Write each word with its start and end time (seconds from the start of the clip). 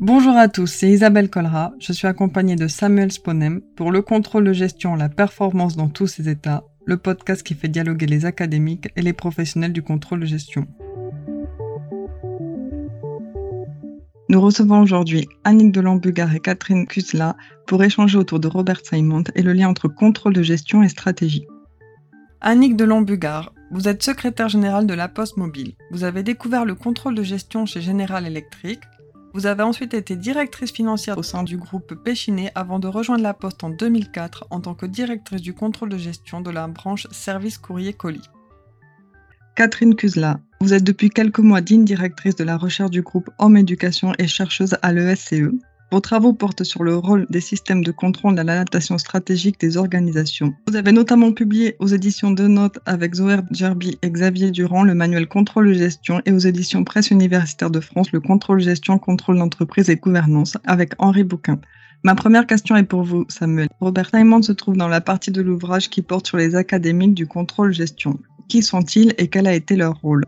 Bonjour 0.00 0.34
à 0.34 0.48
tous, 0.48 0.66
c'est 0.66 0.88
Isabelle 0.88 1.28
Colra. 1.28 1.74
Je 1.78 1.92
suis 1.92 2.06
accompagnée 2.06 2.56
de 2.56 2.68
Samuel 2.68 3.12
Sponem 3.12 3.60
pour 3.76 3.92
le 3.92 4.00
contrôle 4.00 4.44
de 4.44 4.54
gestion, 4.54 4.94
la 4.94 5.10
performance 5.10 5.76
dans 5.76 5.90
tous 5.90 6.06
ses 6.06 6.30
états, 6.30 6.64
le 6.86 6.96
podcast 6.96 7.42
qui 7.42 7.52
fait 7.52 7.68
dialoguer 7.68 8.06
les 8.06 8.24
académiques 8.24 8.88
et 8.96 9.02
les 9.02 9.12
professionnels 9.12 9.74
du 9.74 9.82
contrôle 9.82 10.20
de 10.20 10.24
gestion. 10.24 10.66
Nous 14.30 14.40
recevons 14.40 14.80
aujourd'hui 14.80 15.28
Annick 15.44 15.70
Delambugar 15.70 16.34
et 16.34 16.40
Catherine 16.40 16.86
Cusla 16.86 17.36
pour 17.66 17.84
échanger 17.84 18.16
autour 18.16 18.40
de 18.40 18.48
Robert 18.48 18.80
Simon 18.82 19.24
et 19.34 19.42
le 19.42 19.52
lien 19.52 19.68
entre 19.68 19.88
contrôle 19.88 20.32
de 20.32 20.42
gestion 20.42 20.82
et 20.82 20.88
stratégie. 20.88 21.44
Annick 22.40 22.74
Delambugar, 22.74 23.52
vous 23.70 23.86
êtes 23.86 24.02
secrétaire 24.02 24.48
générale 24.48 24.86
de 24.86 24.94
La 24.94 25.08
Poste 25.08 25.36
Mobile. 25.36 25.74
Vous 25.90 26.04
avez 26.04 26.22
découvert 26.22 26.64
le 26.64 26.74
contrôle 26.74 27.14
de 27.14 27.22
gestion 27.22 27.66
chez 27.66 27.82
General 27.82 28.26
Electric. 28.26 28.80
Vous 29.32 29.46
avez 29.46 29.62
ensuite 29.62 29.94
été 29.94 30.16
directrice 30.16 30.72
financière 30.72 31.16
au 31.16 31.22
sein 31.22 31.44
du 31.44 31.56
groupe 31.56 31.94
Péchiné 31.94 32.50
avant 32.56 32.80
de 32.80 32.88
rejoindre 32.88 33.22
La 33.22 33.32
Poste 33.32 33.62
en 33.62 33.70
2004 33.70 34.48
en 34.50 34.60
tant 34.60 34.74
que 34.74 34.86
directrice 34.86 35.40
du 35.40 35.54
contrôle 35.54 35.88
de 35.88 35.98
gestion 35.98 36.40
de 36.40 36.50
la 36.50 36.66
branche 36.66 37.06
service 37.12 37.56
courrier 37.56 37.92
colis. 37.92 38.28
Catherine 39.54 39.94
Cusla, 39.94 40.40
vous 40.60 40.74
êtes 40.74 40.82
depuis 40.82 41.10
quelques 41.10 41.38
mois 41.38 41.60
digne 41.60 41.84
directrice 41.84 42.34
de 42.34 42.44
la 42.44 42.56
recherche 42.56 42.90
du 42.90 43.02
groupe 43.02 43.30
Homme 43.38 43.56
Éducation 43.56 44.14
et 44.18 44.26
chercheuse 44.26 44.76
à 44.82 44.92
l'ESCE. 44.92 45.52
Vos 45.92 46.00
travaux 46.00 46.32
portent 46.32 46.62
sur 46.62 46.84
le 46.84 46.96
rôle 46.96 47.26
des 47.30 47.40
systèmes 47.40 47.82
de 47.82 47.90
contrôle 47.90 48.36
dans 48.36 48.46
l'adaptation 48.46 48.96
stratégique 48.96 49.58
des 49.58 49.76
organisations. 49.76 50.54
Vous 50.68 50.76
avez 50.76 50.92
notamment 50.92 51.32
publié 51.32 51.74
aux 51.80 51.88
éditions 51.88 52.30
de 52.30 52.46
notes 52.46 52.78
avec 52.86 53.14
Zoé 53.14 53.38
Gerby 53.50 53.98
et 54.02 54.10
Xavier 54.10 54.52
Durand 54.52 54.84
le 54.84 54.94
manuel 54.94 55.26
Contrôle 55.26 55.74
gestion 55.74 56.22
et 56.26 56.32
aux 56.32 56.38
éditions 56.38 56.84
Presse 56.84 57.10
universitaire 57.10 57.70
de 57.70 57.80
France 57.80 58.12
le 58.12 58.20
Contrôle 58.20 58.60
gestion, 58.60 58.98
contrôle 58.98 59.38
d'entreprise 59.38 59.90
et 59.90 59.96
gouvernance 59.96 60.56
avec 60.64 60.92
Henri 60.98 61.24
Bouquin. 61.24 61.58
Ma 62.04 62.14
première 62.14 62.46
question 62.46 62.76
est 62.76 62.84
pour 62.84 63.02
vous, 63.02 63.26
Samuel. 63.28 63.68
Robert 63.80 64.10
Simon 64.14 64.42
se 64.42 64.52
trouve 64.52 64.76
dans 64.76 64.88
la 64.88 65.00
partie 65.00 65.32
de 65.32 65.42
l'ouvrage 65.42 65.90
qui 65.90 66.02
porte 66.02 66.28
sur 66.28 66.36
les 66.36 66.54
académiques 66.54 67.14
du 67.14 67.26
contrôle 67.26 67.72
gestion. 67.72 68.18
Qui 68.48 68.62
sont-ils 68.62 69.12
et 69.18 69.28
quel 69.28 69.46
a 69.48 69.54
été 69.54 69.76
leur 69.76 70.00
rôle? 70.00 70.24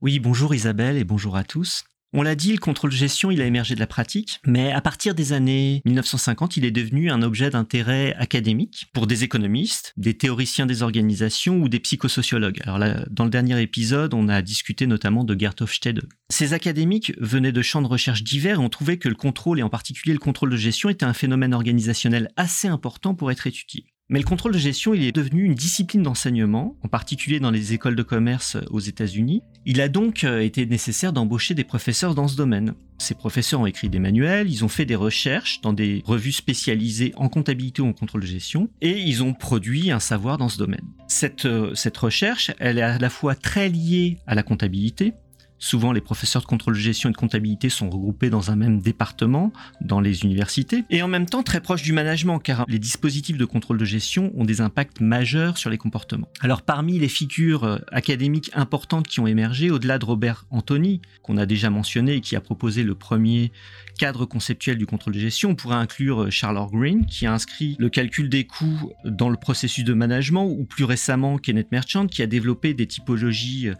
Oui, 0.00 0.20
bonjour 0.20 0.54
Isabelle 0.54 0.96
et 0.96 1.02
bonjour 1.02 1.36
à 1.36 1.42
tous. 1.42 1.82
On 2.12 2.22
l'a 2.22 2.36
dit, 2.36 2.52
le 2.52 2.58
contrôle 2.58 2.92
gestion, 2.92 3.32
il 3.32 3.40
a 3.40 3.46
émergé 3.46 3.74
de 3.74 3.80
la 3.80 3.88
pratique, 3.88 4.38
mais 4.46 4.70
à 4.70 4.80
partir 4.80 5.12
des 5.12 5.32
années 5.32 5.82
1950, 5.86 6.56
il 6.56 6.64
est 6.64 6.70
devenu 6.70 7.10
un 7.10 7.20
objet 7.20 7.50
d'intérêt 7.50 8.14
académique 8.14 8.86
pour 8.94 9.08
des 9.08 9.24
économistes, 9.24 9.92
des 9.96 10.16
théoriciens 10.16 10.66
des 10.66 10.84
organisations 10.84 11.58
ou 11.58 11.68
des 11.68 11.80
psychosociologues. 11.80 12.60
Alors 12.62 12.78
là, 12.78 13.04
dans 13.10 13.24
le 13.24 13.30
dernier 13.30 13.60
épisode, 13.60 14.14
on 14.14 14.28
a 14.28 14.40
discuté 14.40 14.86
notamment 14.86 15.24
de 15.24 15.36
Gert 15.36 15.56
Hofstede. 15.60 16.08
Ces 16.30 16.52
académiques 16.52 17.12
venaient 17.18 17.50
de 17.50 17.62
champs 17.62 17.82
de 17.82 17.88
recherche 17.88 18.22
divers 18.22 18.60
et 18.60 18.62
ont 18.62 18.68
trouvé 18.68 18.98
que 18.98 19.08
le 19.08 19.16
contrôle, 19.16 19.58
et 19.58 19.64
en 19.64 19.68
particulier 19.68 20.12
le 20.12 20.20
contrôle 20.20 20.50
de 20.50 20.56
gestion, 20.56 20.90
était 20.90 21.04
un 21.04 21.12
phénomène 21.12 21.54
organisationnel 21.54 22.30
assez 22.36 22.68
important 22.68 23.16
pour 23.16 23.32
être 23.32 23.48
étudié. 23.48 23.86
Mais 24.10 24.20
le 24.20 24.24
contrôle 24.24 24.52
de 24.52 24.58
gestion, 24.58 24.94
est 24.94 25.12
devenu 25.12 25.44
une 25.44 25.54
discipline 25.54 26.02
d'enseignement, 26.02 26.76
en 26.82 26.88
particulier 26.88 27.40
dans 27.40 27.50
les 27.50 27.74
écoles 27.74 27.94
de 27.94 28.02
commerce 28.02 28.56
aux 28.70 28.80
États-Unis. 28.80 29.42
Il 29.66 29.82
a 29.82 29.88
donc 29.88 30.24
euh, 30.24 30.40
été 30.40 30.64
nécessaire 30.64 31.12
d'embaucher 31.12 31.52
des 31.52 31.64
professeurs 31.64 32.14
dans 32.14 32.26
ce 32.26 32.34
domaine. 32.34 32.72
Ces 32.96 33.14
professeurs 33.14 33.60
ont 33.60 33.66
écrit 33.66 33.90
des 33.90 33.98
manuels, 33.98 34.50
ils 34.50 34.64
ont 34.64 34.68
fait 34.68 34.86
des 34.86 34.96
recherches 34.96 35.60
dans 35.60 35.74
des 35.74 36.02
revues 36.06 36.32
spécialisées 36.32 37.12
en 37.16 37.28
comptabilité 37.28 37.82
ou 37.82 37.86
en 37.86 37.92
contrôle 37.92 38.22
de 38.22 38.26
gestion, 38.26 38.70
et 38.80 38.98
ils 38.98 39.22
ont 39.22 39.34
produit 39.34 39.90
un 39.90 40.00
savoir 40.00 40.38
dans 40.38 40.48
ce 40.48 40.56
domaine. 40.56 40.86
Cette, 41.06 41.44
euh, 41.44 41.74
cette 41.74 41.98
recherche, 41.98 42.50
elle 42.58 42.78
est 42.78 42.82
à 42.82 42.98
la 42.98 43.10
fois 43.10 43.34
très 43.34 43.68
liée 43.68 44.16
à 44.26 44.34
la 44.34 44.42
comptabilité, 44.42 45.12
Souvent, 45.58 45.92
les 45.92 46.00
professeurs 46.00 46.42
de 46.42 46.46
contrôle 46.46 46.74
de 46.74 46.78
gestion 46.78 47.08
et 47.08 47.12
de 47.12 47.16
comptabilité 47.16 47.68
sont 47.68 47.90
regroupés 47.90 48.30
dans 48.30 48.50
un 48.50 48.56
même 48.56 48.80
département, 48.80 49.52
dans 49.80 50.00
les 50.00 50.22
universités, 50.22 50.84
et 50.90 51.02
en 51.02 51.08
même 51.08 51.26
temps 51.26 51.42
très 51.42 51.60
proches 51.60 51.82
du 51.82 51.92
management, 51.92 52.38
car 52.38 52.64
les 52.68 52.78
dispositifs 52.78 53.36
de 53.36 53.44
contrôle 53.44 53.78
de 53.78 53.84
gestion 53.84 54.32
ont 54.36 54.44
des 54.44 54.60
impacts 54.60 55.00
majeurs 55.00 55.58
sur 55.58 55.70
les 55.70 55.78
comportements. 55.78 56.28
Alors, 56.40 56.62
parmi 56.62 56.98
les 56.98 57.08
figures 57.08 57.64
euh, 57.64 57.78
académiques 57.90 58.50
importantes 58.54 59.08
qui 59.08 59.20
ont 59.20 59.26
émergé, 59.26 59.70
au-delà 59.70 59.98
de 59.98 60.04
Robert 60.04 60.46
Anthony, 60.50 61.00
qu'on 61.22 61.36
a 61.36 61.46
déjà 61.46 61.70
mentionné 61.70 62.14
et 62.14 62.20
qui 62.20 62.36
a 62.36 62.40
proposé 62.40 62.84
le 62.84 62.94
premier 62.94 63.52
cadre 63.98 64.26
conceptuel 64.26 64.78
du 64.78 64.86
contrôle 64.86 65.14
de 65.14 65.18
gestion, 65.18 65.50
on 65.50 65.54
pourrait 65.56 65.76
inclure 65.76 66.24
euh, 66.24 66.30
Charles 66.30 66.58
Green, 66.70 67.04
qui 67.06 67.26
a 67.26 67.32
inscrit 67.32 67.74
le 67.78 67.88
calcul 67.88 68.28
des 68.28 68.44
coûts 68.44 68.92
dans 69.04 69.28
le 69.28 69.36
processus 69.36 69.84
de 69.84 69.92
management, 69.92 70.46
ou 70.46 70.64
plus 70.64 70.84
récemment 70.84 71.36
Kenneth 71.38 71.72
Merchant, 71.72 72.06
qui 72.06 72.22
a 72.22 72.26
développé 72.26 72.74
des 72.74 72.86
typologies 72.86 73.70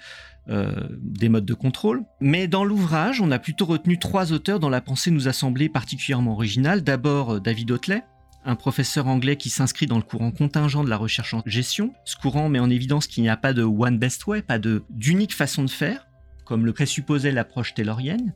euh, 0.51 0.73
des 1.01 1.29
modes 1.29 1.45
de 1.45 1.55
contrôle. 1.55 2.05
Mais 2.21 2.49
dans 2.49 2.65
l'ouvrage, 2.65 3.21
on 3.21 3.31
a 3.31 3.39
plutôt 3.39 3.67
retenu 3.67 3.99
trois 3.99 4.33
auteurs 4.33 4.61
dont 4.61 4.69
la 4.69 4.81
pensée 4.81 5.11
nous 5.11 5.29
a 5.29 5.33
semblé 5.33 5.69
particulièrement 5.69 6.33
originale. 6.33 6.83
D'abord 6.83 7.35
euh, 7.35 7.41
David 7.41 7.71
Otley, 7.71 8.03
un 8.45 8.55
professeur 8.55 9.09
anglais 9.09 9.37
qui 9.37 9.51
s'inscrit 9.51 9.87
dans 9.87 9.97
le 9.97 10.03
courant 10.03 10.31
contingent 10.31 10.85
de 10.85 10.89
la 10.89 10.97
recherche 10.97 11.35
en 11.35 11.43
gestion. 11.45 11.93
Ce 12.05 12.17
courant 12.17 12.49
met 12.49 12.61
en 12.61 12.71
évidence 12.71 13.07
qu'il 13.07 13.23
n'y 13.23 13.29
a 13.29 13.37
pas 13.37 13.53
de 13.53 13.63
one 13.63 13.99
best 13.99 14.27
way, 14.27 14.41
pas 14.41 14.59
d'unique 14.59 15.35
façon 15.35 15.65
de 15.65 15.71
faire, 15.71 16.07
comme 16.45 16.65
le 16.65 16.73
présupposait 16.73 17.33
l'approche 17.33 17.75
taylorienne 17.75 18.33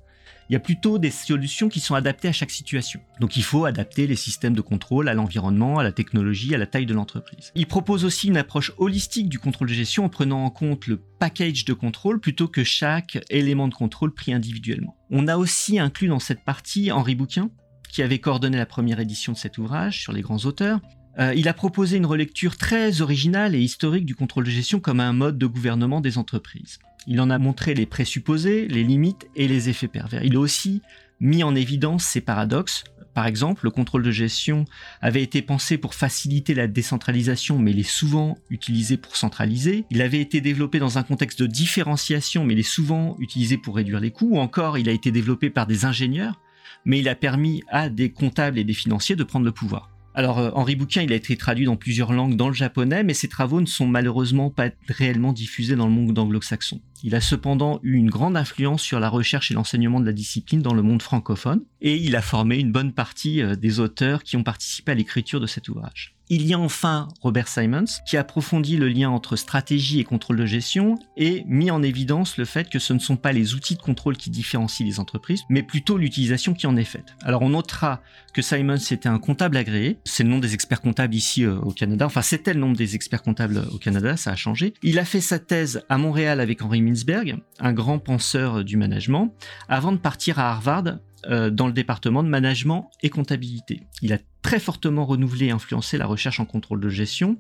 il 0.49 0.53
y 0.53 0.57
a 0.57 0.61
plutôt 0.61 0.99
des 0.99 1.11
solutions 1.11 1.69
qui 1.69 1.81
sont 1.81 1.95
adaptées 1.95 2.29
à 2.29 2.33
chaque 2.33 2.51
situation. 2.51 3.01
Donc 3.21 3.37
il 3.37 3.43
faut 3.43 3.65
adapter 3.65 4.07
les 4.07 4.17
systèmes 4.17 4.55
de 4.55 4.61
contrôle 4.61 5.09
à 5.09 5.15
l'environnement, 5.15 5.79
à 5.79 5.83
la 5.83 5.93
technologie, 5.93 6.55
à 6.55 6.59
la 6.59 6.67
taille 6.67 6.87
de 6.87 6.95
l'entreprise. 6.95 7.53
Il 7.55 7.67
propose 7.67 8.05
aussi 8.05 8.29
une 8.29 8.37
approche 8.37 8.73
holistique 8.77 9.29
du 9.29 9.39
contrôle 9.39 9.69
de 9.69 9.75
gestion 9.75 10.05
en 10.05 10.09
prenant 10.09 10.45
en 10.45 10.51
compte 10.51 10.87
le 10.87 10.97
package 10.97 11.65
de 11.65 11.73
contrôle 11.73 12.21
plutôt 12.21 12.49
que 12.49 12.65
chaque 12.65 13.19
élément 13.31 13.69
de 13.69 13.75
contrôle 13.75 14.13
pris 14.13 14.33
individuellement. 14.33 14.97
On 15.11 15.29
a 15.29 15.37
aussi 15.37 15.79
inclus 15.79 16.09
dans 16.09 16.21
cette 16.21 16.45
partie 16.45 16.93
Henri 16.93 17.15
Bouquin, 17.15 17.51
qui 17.91 18.03
avait 18.03 18.19
coordonné 18.19 18.57
la 18.57 18.67
première 18.67 19.01
édition 19.01 19.33
de 19.33 19.39
cet 19.39 19.59
ouvrage 19.59 20.01
sur 20.01 20.13
les 20.13 20.23
grands 20.23 20.45
auteurs, 20.45 20.81
euh, 21.19 21.35
il 21.37 21.49
a 21.49 21.55
proposé 21.55 21.99
une 21.99 22.07
relecture 22.07 22.57
très 22.57 23.03
originale 23.03 23.55
et 23.55 23.61
historique 23.61 24.07
du 24.07 24.15
contrôle 24.15 24.45
de 24.45 24.51
gestion 24.51 24.81
comme 24.81 25.01
un 25.01 25.13
mode 25.13 25.37
de 25.37 25.47
gouvernement 25.47 26.01
des 26.01 26.17
entreprises. 26.17 26.79
Il 27.07 27.21
en 27.21 27.31
a 27.31 27.39
montré 27.39 27.75
les 27.75 27.87
présupposés, 27.87 28.69
les 28.69 28.85
limites 28.85 29.29
et 29.35 29.49
les 29.49 29.69
effets 29.69 29.89
pervers. 29.89 30.25
Il 30.25 30.37
a 30.37 30.41
aussi 30.41 30.83
mis 31.21 31.43
en 31.43 31.55
évidence 31.55 32.05
ces 32.05 32.21
paradoxes. 32.21 32.85
Par 33.15 33.27
exemple, 33.27 33.65
le 33.65 33.71
contrôle 33.71 34.03
de 34.03 34.11
gestion 34.11 34.65
avait 35.03 35.23
été 35.23 35.43
pensé 35.43 35.77
pour 35.77 35.95
faciliter 35.95 36.55
la 36.55 36.67
décentralisation, 36.67 37.59
mais 37.59 37.73
il 37.73 37.81
est 37.81 37.83
souvent 37.83 38.39
utilisé 38.49 38.97
pour 38.97 39.17
centraliser. 39.17 39.85
Il 39.91 40.01
avait 40.01 40.21
été 40.21 40.41
développé 40.41 40.79
dans 40.79 40.97
un 40.97 41.03
contexte 41.03 41.43
de 41.43 41.47
différenciation, 41.47 42.45
mais 42.45 42.55
il 42.55 42.61
est 42.61 42.63
souvent 42.63 43.17
utilisé 43.19 43.59
pour 43.59 43.77
réduire 43.77 44.01
les 44.01 44.11
coûts. 44.11 44.31
Ou 44.33 44.39
encore, 44.39 44.79
il 44.79 44.89
a 44.89 44.93
été 44.93 45.11
développé 45.11 45.51
par 45.51 45.67
des 45.67 45.85
ingénieurs, 45.85 46.41
mais 46.87 47.01
il 47.01 47.09
a 47.09 47.15
permis 47.15 47.63
à 47.69 47.91
des 47.91 48.11
comptables 48.11 48.59
et 48.59 48.65
des 48.65 48.73
financiers 48.73 49.17
de 49.17 49.25
prendre 49.25 49.45
le 49.45 49.53
pouvoir. 49.53 49.92
Alors 50.15 50.39
euh, 50.39 50.51
Henri 50.55 50.77
Bouquin, 50.77 51.03
il 51.03 51.13
a 51.13 51.17
été 51.17 51.37
traduit 51.37 51.65
dans 51.65 51.77
plusieurs 51.77 52.13
langues 52.13 52.37
dans 52.37 52.49
le 52.49 52.55
japonais, 52.55 53.03
mais 53.03 53.15
ses 53.15 53.29
travaux 53.29 53.61
ne 53.61 53.67
sont 53.67 53.87
malheureusement 53.87 54.51
pas 54.51 54.69
réellement 54.89 55.33
diffusés 55.33 55.77
dans 55.77 55.87
le 55.87 55.93
monde 55.93 56.19
anglo-saxon. 56.19 56.81
Il 57.03 57.15
a 57.15 57.21
cependant 57.21 57.81
eu 57.83 57.95
une 57.95 58.11
grande 58.11 58.37
influence 58.37 58.83
sur 58.83 59.01
la 59.01 59.09
recherche 59.09 59.51
et 59.51 59.55
l'enseignement 59.55 60.01
de 60.01 60.07
la 60.07 60.13
discipline 60.13 60.61
dans 60.61 60.75
le 60.75 60.83
monde 60.83 61.03
francophone, 61.03 61.63
et 61.81 61.97
il 61.97 62.15
a 62.15 62.23
formé 62.23 62.59
une 62.59 62.73
bonne 62.73 62.93
partie 62.93 63.43
euh, 63.43 63.57
des 63.57 63.81
auteurs 63.81 64.23
qui 64.23 64.37
ont 64.37 64.45
participé 64.45 64.93
à 64.93 64.95
l'écriture 64.95 65.41
de 65.41 65.47
cet 65.47 65.69
ouvrage. 65.69 66.15
Il 66.35 66.47
y 66.47 66.55
a 66.55 66.59
enfin 66.59 67.09
Robert 67.21 67.47
Simons, 67.47 67.85
qui 68.07 68.17
approfondit 68.17 68.79
le 68.79 68.89
lien 68.89 69.11
entre 69.11 69.37
stratégie 69.37 70.01
et 70.01 70.05
contrôle 70.05 70.39
de 70.39 70.47
gestion 70.47 70.99
et 71.15 71.45
mis 71.47 71.71
en 71.71 71.83
évidence 71.83 72.39
le 72.39 72.47
fait 72.47 72.71
que 72.71 72.79
ce 72.79 72.95
ne 72.95 72.99
sont 73.01 73.17
pas 73.17 73.33
les 73.33 73.53
outils 73.53 73.77
de 73.77 73.83
contrôle 73.83 74.17
qui 74.17 74.31
différencient 74.31 74.87
les 74.87 74.99
entreprises, 74.99 75.43
mais 75.51 75.63
plutôt 75.63 75.99
l'utilisation 75.99 76.55
qui 76.55 76.67
en 76.67 76.75
est 76.75 76.85
faite. 76.85 77.15
Alors 77.23 77.43
on 77.43 77.51
notera 77.51 78.01
que 78.33 78.41
Simons 78.41 78.77
était 78.77 79.11
un 79.11 79.19
comptable 79.19 79.59
agréé, 79.59 79.99
c'est 80.05 80.23
le 80.23 80.31
nom 80.31 80.39
des 80.39 80.55
experts 80.55 80.81
comptables 80.81 81.15
ici 81.15 81.45
euh, 81.45 81.59
au 81.59 81.71
Canada, 81.71 82.07
enfin 82.07 82.23
c'était 82.23 82.55
le 82.55 82.61
nom 82.61 82.73
des 82.73 82.95
experts 82.95 83.23
comptables 83.23 83.67
au 83.71 83.77
Canada, 83.77 84.17
ça 84.17 84.31
a 84.31 84.37
changé. 84.37 84.73
Il 84.83 84.99
a 84.99 85.05
fait 85.05 85.21
sa 85.21 85.39
thèse 85.39 85.83
à 85.91 85.99
Montréal 85.99 86.41
avec 86.41 86.63
Henri 86.63 86.81
Mintzberg, 86.81 87.43
un 87.61 87.73
grand 87.75 87.99
penseur 87.99 88.65
du 88.65 88.79
management, 88.79 89.35
avant 89.69 89.93
de 89.93 89.99
partir 89.99 90.39
à 90.39 90.51
Harvard 90.53 90.97
euh, 91.27 91.51
dans 91.51 91.67
le 91.67 91.73
département 91.73 92.23
de 92.23 92.29
management 92.29 92.91
et 93.03 93.11
comptabilité. 93.11 93.83
Il 94.03 94.13
a 94.13 94.19
très 94.43 94.59
fortement 94.59 95.07
renouvelé 95.07 95.47
et 95.47 95.51
influencé 95.51 95.99
la 95.99 96.07
recherche 96.07 96.41
en 96.41 96.45
contrôle 96.45 96.81
de 96.81 96.89
gestion. 96.89 97.39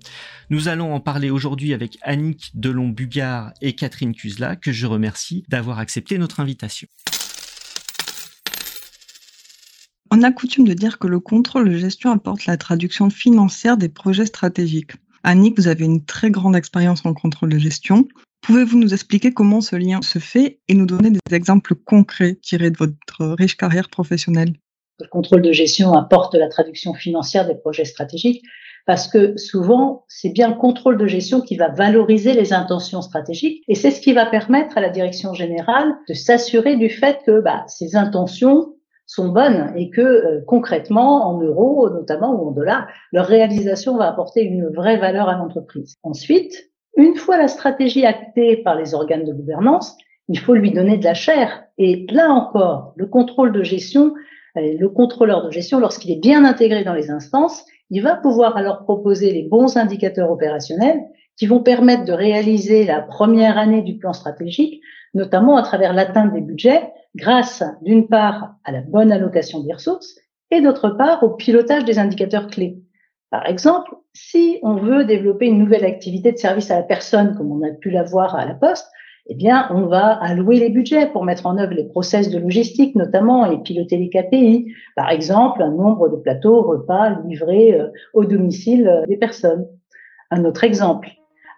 Nous 0.50 0.68
allons 0.68 0.94
en 0.94 1.00
parler 1.00 1.30
aujourd'hui 1.30 1.74
avec 1.74 1.98
Annick 2.02 2.52
Delon-Bugard 2.54 3.52
et 3.60 3.74
Catherine 3.74 4.14
Cusla, 4.14 4.56
que 4.56 4.72
je 4.72 4.86
remercie 4.86 5.44
d'avoir 5.48 5.78
accepté 5.78 6.18
notre 6.18 6.40
invitation. 6.40 6.88
On 10.10 10.22
a 10.22 10.30
coutume 10.30 10.68
de 10.68 10.74
dire 10.74 10.98
que 10.98 11.06
le 11.06 11.20
contrôle 11.20 11.70
de 11.70 11.76
gestion 11.78 12.10
apporte 12.10 12.46
la 12.46 12.58
traduction 12.58 13.08
financière 13.08 13.78
des 13.78 13.88
projets 13.88 14.26
stratégiques. 14.26 14.92
Annick, 15.24 15.56
vous 15.56 15.68
avez 15.68 15.84
une 15.84 16.04
très 16.04 16.30
grande 16.30 16.54
expérience 16.54 17.06
en 17.06 17.14
contrôle 17.14 17.48
de 17.48 17.58
gestion. 17.58 18.06
Pouvez-vous 18.42 18.76
nous 18.76 18.92
expliquer 18.92 19.32
comment 19.32 19.60
ce 19.60 19.76
lien 19.76 20.02
se 20.02 20.18
fait 20.18 20.58
et 20.68 20.74
nous 20.74 20.86
donner 20.86 21.10
des 21.10 21.34
exemples 21.34 21.76
concrets 21.76 22.34
tirés 22.42 22.72
de 22.72 22.76
votre 22.76 23.36
riche 23.38 23.56
carrière 23.56 23.88
professionnelle? 23.88 24.54
Le 24.98 25.06
contrôle 25.06 25.42
de 25.42 25.52
gestion 25.52 25.92
apporte 25.92 26.34
la 26.34 26.48
traduction 26.48 26.92
financière 26.92 27.46
des 27.46 27.54
projets 27.54 27.84
stratégiques. 27.84 28.42
parce 28.84 29.06
que 29.06 29.36
souvent, 29.36 30.04
c'est 30.08 30.30
bien 30.30 30.48
le 30.48 30.56
contrôle 30.56 30.98
de 30.98 31.06
gestion 31.06 31.40
qui 31.40 31.56
va 31.56 31.68
valoriser 31.68 32.32
les 32.32 32.52
intentions 32.52 33.00
stratégiques 33.00 33.62
et 33.68 33.76
c'est 33.76 33.92
ce 33.92 34.00
qui 34.00 34.12
va 34.12 34.26
permettre 34.26 34.76
à 34.76 34.80
la 34.80 34.88
direction 34.88 35.34
générale 35.34 35.94
de 36.08 36.14
s'assurer 36.14 36.74
du 36.74 36.90
fait 36.90 37.20
que 37.24 37.40
bah, 37.40 37.64
ces 37.68 37.94
intentions 37.94 38.74
sont 39.06 39.28
bonnes 39.28 39.72
et 39.76 39.88
que 39.90 40.00
euh, 40.00 40.40
concrètement, 40.48 41.28
en 41.28 41.40
euros 41.40 41.90
notamment 41.90 42.34
ou 42.34 42.48
en 42.48 42.50
dollars, 42.50 42.88
leur 43.12 43.26
réalisation 43.26 43.96
va 43.96 44.08
apporter 44.08 44.42
une 44.42 44.68
vraie 44.68 44.96
valeur 44.96 45.28
à 45.28 45.36
l'entreprise. 45.36 45.94
Ensuite, 46.02 46.71
une 46.96 47.16
fois 47.16 47.38
la 47.38 47.48
stratégie 47.48 48.04
actée 48.04 48.58
par 48.58 48.76
les 48.76 48.94
organes 48.94 49.24
de 49.24 49.32
gouvernance, 49.32 49.96
il 50.28 50.38
faut 50.38 50.54
lui 50.54 50.70
donner 50.70 50.98
de 50.98 51.04
la 51.04 51.14
chair. 51.14 51.64
Et 51.78 52.06
là 52.10 52.30
encore, 52.30 52.92
le 52.96 53.06
contrôle 53.06 53.52
de 53.52 53.62
gestion, 53.62 54.14
euh, 54.56 54.76
le 54.78 54.88
contrôleur 54.88 55.44
de 55.44 55.50
gestion, 55.50 55.78
lorsqu'il 55.80 56.10
est 56.10 56.20
bien 56.20 56.44
intégré 56.44 56.84
dans 56.84 56.94
les 56.94 57.10
instances, 57.10 57.64
il 57.90 58.02
va 58.02 58.16
pouvoir 58.16 58.56
alors 58.56 58.84
proposer 58.84 59.32
les 59.32 59.42
bons 59.42 59.76
indicateurs 59.76 60.30
opérationnels 60.30 61.00
qui 61.36 61.46
vont 61.46 61.62
permettre 61.62 62.04
de 62.04 62.12
réaliser 62.12 62.84
la 62.84 63.00
première 63.00 63.58
année 63.58 63.82
du 63.82 63.96
plan 63.96 64.12
stratégique, 64.12 64.82
notamment 65.14 65.56
à 65.56 65.62
travers 65.62 65.92
l'atteinte 65.92 66.32
des 66.32 66.40
budgets, 66.40 66.90
grâce 67.16 67.62
d'une 67.82 68.08
part 68.08 68.54
à 68.64 68.72
la 68.72 68.80
bonne 68.80 69.12
allocation 69.12 69.62
des 69.62 69.72
ressources 69.72 70.14
et 70.50 70.60
d'autre 70.60 70.90
part 70.90 71.22
au 71.22 71.30
pilotage 71.30 71.84
des 71.84 71.98
indicateurs 71.98 72.46
clés. 72.46 72.78
Par 73.32 73.46
exemple, 73.46 73.96
si 74.12 74.58
on 74.62 74.74
veut 74.74 75.06
développer 75.06 75.46
une 75.46 75.58
nouvelle 75.58 75.86
activité 75.86 76.32
de 76.32 76.36
service 76.36 76.70
à 76.70 76.76
la 76.76 76.82
personne, 76.82 77.34
comme 77.34 77.50
on 77.50 77.66
a 77.66 77.70
pu 77.70 77.88
l'avoir 77.88 78.34
à 78.34 78.44
la 78.44 78.52
Poste, 78.52 78.86
eh 79.26 79.34
bien, 79.34 79.68
on 79.70 79.86
va 79.86 80.22
allouer 80.22 80.58
les 80.58 80.68
budgets 80.68 81.06
pour 81.06 81.24
mettre 81.24 81.46
en 81.46 81.56
œuvre 81.56 81.72
les 81.72 81.84
process 81.84 82.28
de 82.28 82.38
logistique, 82.38 82.94
notamment, 82.94 83.46
et 83.46 83.62
piloter 83.62 83.96
les 83.96 84.10
KPI. 84.10 84.74
Par 84.96 85.08
exemple, 85.08 85.62
un 85.62 85.70
nombre 85.70 86.10
de 86.10 86.16
plateaux 86.16 86.60
repas 86.60 87.16
livrés 87.26 87.80
euh, 87.80 87.88
au 88.12 88.26
domicile 88.26 88.86
euh, 88.86 89.06
des 89.06 89.16
personnes. 89.16 89.66
Un 90.30 90.44
autre 90.44 90.62
exemple. 90.62 91.08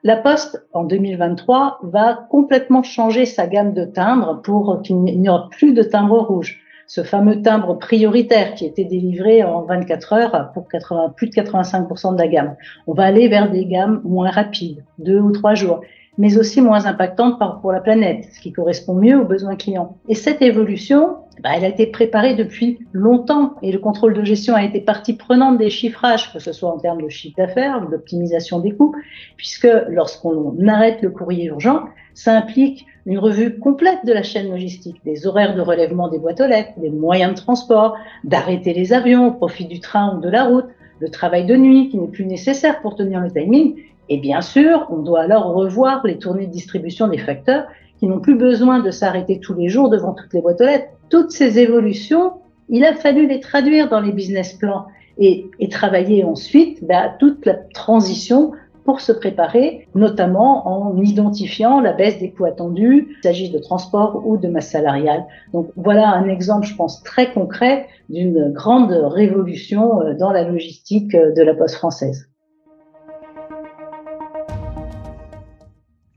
La 0.04 0.16
Poste, 0.16 0.64
en 0.74 0.84
2023, 0.84 1.80
va 1.82 2.28
complètement 2.30 2.84
changer 2.84 3.26
sa 3.26 3.48
gamme 3.48 3.74
de 3.74 3.84
timbres 3.84 4.42
pour 4.44 4.80
qu'il 4.82 5.02
n'y 5.02 5.28
aura 5.28 5.48
plus 5.50 5.72
de 5.72 5.82
timbres 5.82 6.20
rouges. 6.20 6.63
Ce 6.86 7.02
fameux 7.02 7.40
timbre 7.42 7.78
prioritaire 7.78 8.54
qui 8.54 8.66
était 8.66 8.84
délivré 8.84 9.42
en 9.42 9.62
24 9.62 10.12
heures 10.12 10.50
pour 10.52 10.68
80, 10.68 11.14
plus 11.16 11.28
de 11.28 11.34
85% 11.34 12.14
de 12.14 12.18
la 12.18 12.28
gamme. 12.28 12.56
On 12.86 12.94
va 12.94 13.04
aller 13.04 13.28
vers 13.28 13.50
des 13.50 13.64
gammes 13.66 14.00
moins 14.04 14.30
rapides, 14.30 14.84
deux 14.98 15.18
ou 15.18 15.32
trois 15.32 15.54
jours 15.54 15.80
mais 16.18 16.38
aussi 16.38 16.60
moins 16.60 16.86
impactante 16.86 17.40
pour 17.60 17.72
la 17.72 17.80
planète, 17.80 18.28
ce 18.32 18.40
qui 18.40 18.52
correspond 18.52 18.94
mieux 18.94 19.18
aux 19.18 19.24
besoins 19.24 19.56
clients. 19.56 19.96
Et 20.08 20.14
cette 20.14 20.42
évolution, 20.42 21.16
bah, 21.42 21.50
elle 21.56 21.64
a 21.64 21.68
été 21.68 21.86
préparée 21.86 22.34
depuis 22.34 22.78
longtemps 22.92 23.54
et 23.62 23.72
le 23.72 23.78
contrôle 23.78 24.14
de 24.14 24.24
gestion 24.24 24.54
a 24.54 24.62
été 24.62 24.80
partie 24.80 25.14
prenante 25.14 25.58
des 25.58 25.70
chiffrages, 25.70 26.32
que 26.32 26.38
ce 26.38 26.52
soit 26.52 26.70
en 26.70 26.78
termes 26.78 27.02
de 27.02 27.08
chiffre 27.08 27.36
d'affaires 27.36 27.82
ou 27.84 27.90
d'optimisation 27.90 28.60
des 28.60 28.72
coûts, 28.72 28.94
puisque 29.36 29.68
lorsqu'on 29.88 30.56
arrête 30.68 31.02
le 31.02 31.10
courrier 31.10 31.46
urgent, 31.46 31.84
ça 32.14 32.36
implique 32.36 32.86
une 33.06 33.18
revue 33.18 33.58
complète 33.58 33.98
de 34.06 34.12
la 34.12 34.22
chaîne 34.22 34.50
logistique, 34.50 35.00
des 35.04 35.26
horaires 35.26 35.54
de 35.54 35.60
relèvement 35.60 36.08
des 36.08 36.18
boîtes 36.18 36.40
aux 36.40 36.46
lettres, 36.46 36.72
des 36.78 36.90
moyens 36.90 37.34
de 37.34 37.38
transport, 37.38 37.96
d'arrêter 38.22 38.72
les 38.72 38.92
avions 38.92 39.28
au 39.28 39.32
profit 39.32 39.66
du 39.66 39.80
train 39.80 40.16
ou 40.16 40.20
de 40.20 40.28
la 40.28 40.44
route, 40.44 40.66
le 41.00 41.10
travail 41.10 41.44
de 41.44 41.56
nuit 41.56 41.88
qui 41.90 41.98
n'est 41.98 42.08
plus 42.08 42.24
nécessaire 42.24 42.80
pour 42.80 42.94
tenir 42.94 43.20
le 43.20 43.30
timing, 43.30 43.74
et 44.08 44.18
bien 44.18 44.40
sûr, 44.40 44.86
on 44.90 44.98
doit 44.98 45.22
alors 45.22 45.54
revoir 45.54 46.06
les 46.06 46.18
tournées 46.18 46.46
de 46.46 46.52
distribution 46.52 47.08
des 47.08 47.18
facteurs 47.18 47.64
qui 47.98 48.06
n'ont 48.06 48.20
plus 48.20 48.34
besoin 48.34 48.80
de 48.80 48.90
s'arrêter 48.90 49.40
tous 49.40 49.54
les 49.54 49.68
jours 49.68 49.88
devant 49.88 50.12
toutes 50.12 50.32
les 50.34 50.40
boîtes 50.40 50.60
aux 50.60 50.64
lettres. 50.64 50.88
Toutes 51.10 51.30
ces 51.30 51.58
évolutions, 51.58 52.32
il 52.68 52.84
a 52.84 52.94
fallu 52.94 53.26
les 53.26 53.40
traduire 53.40 53.88
dans 53.88 54.00
les 54.00 54.12
business 54.12 54.52
plans 54.52 54.86
et, 55.18 55.46
et 55.60 55.68
travailler 55.68 56.24
ensuite 56.24 56.84
bah, 56.84 57.14
toute 57.18 57.46
la 57.46 57.54
transition 57.54 58.52
pour 58.84 59.00
se 59.00 59.12
préparer, 59.12 59.88
notamment 59.94 60.68
en 60.68 61.00
identifiant 61.00 61.80
la 61.80 61.92
baisse 61.92 62.18
des 62.18 62.30
coûts 62.30 62.44
attendus, 62.44 63.06
qu'il 63.06 63.22
s'agisse 63.22 63.50
de 63.50 63.58
transport 63.58 64.22
ou 64.26 64.36
de 64.36 64.48
masse 64.48 64.70
salariale. 64.70 65.24
Donc 65.52 65.70
voilà 65.76 66.10
un 66.10 66.28
exemple, 66.28 66.66
je 66.66 66.74
pense, 66.74 67.02
très 67.02 67.32
concret 67.32 67.86
d'une 68.10 68.52
grande 68.52 68.92
révolution 68.92 70.02
euh, 70.02 70.14
dans 70.14 70.30
la 70.30 70.44
logistique 70.44 71.14
euh, 71.14 71.32
de 71.32 71.42
la 71.42 71.54
poste 71.54 71.76
française. 71.76 72.28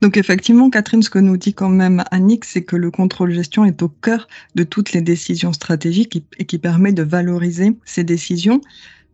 Donc 0.00 0.16
effectivement, 0.16 0.70
Catherine, 0.70 1.02
ce 1.02 1.10
que 1.10 1.18
nous 1.18 1.36
dit 1.36 1.54
quand 1.54 1.68
même 1.68 2.04
Annick, 2.10 2.44
c'est 2.44 2.62
que 2.62 2.76
le 2.76 2.90
contrôle 2.90 3.32
gestion 3.32 3.64
est 3.64 3.82
au 3.82 3.88
cœur 3.88 4.28
de 4.54 4.62
toutes 4.62 4.92
les 4.92 5.00
décisions 5.00 5.52
stratégiques 5.52 6.22
et 6.38 6.44
qui 6.44 6.58
permet 6.58 6.92
de 6.92 7.02
valoriser 7.02 7.72
ces 7.84 8.04
décisions. 8.04 8.60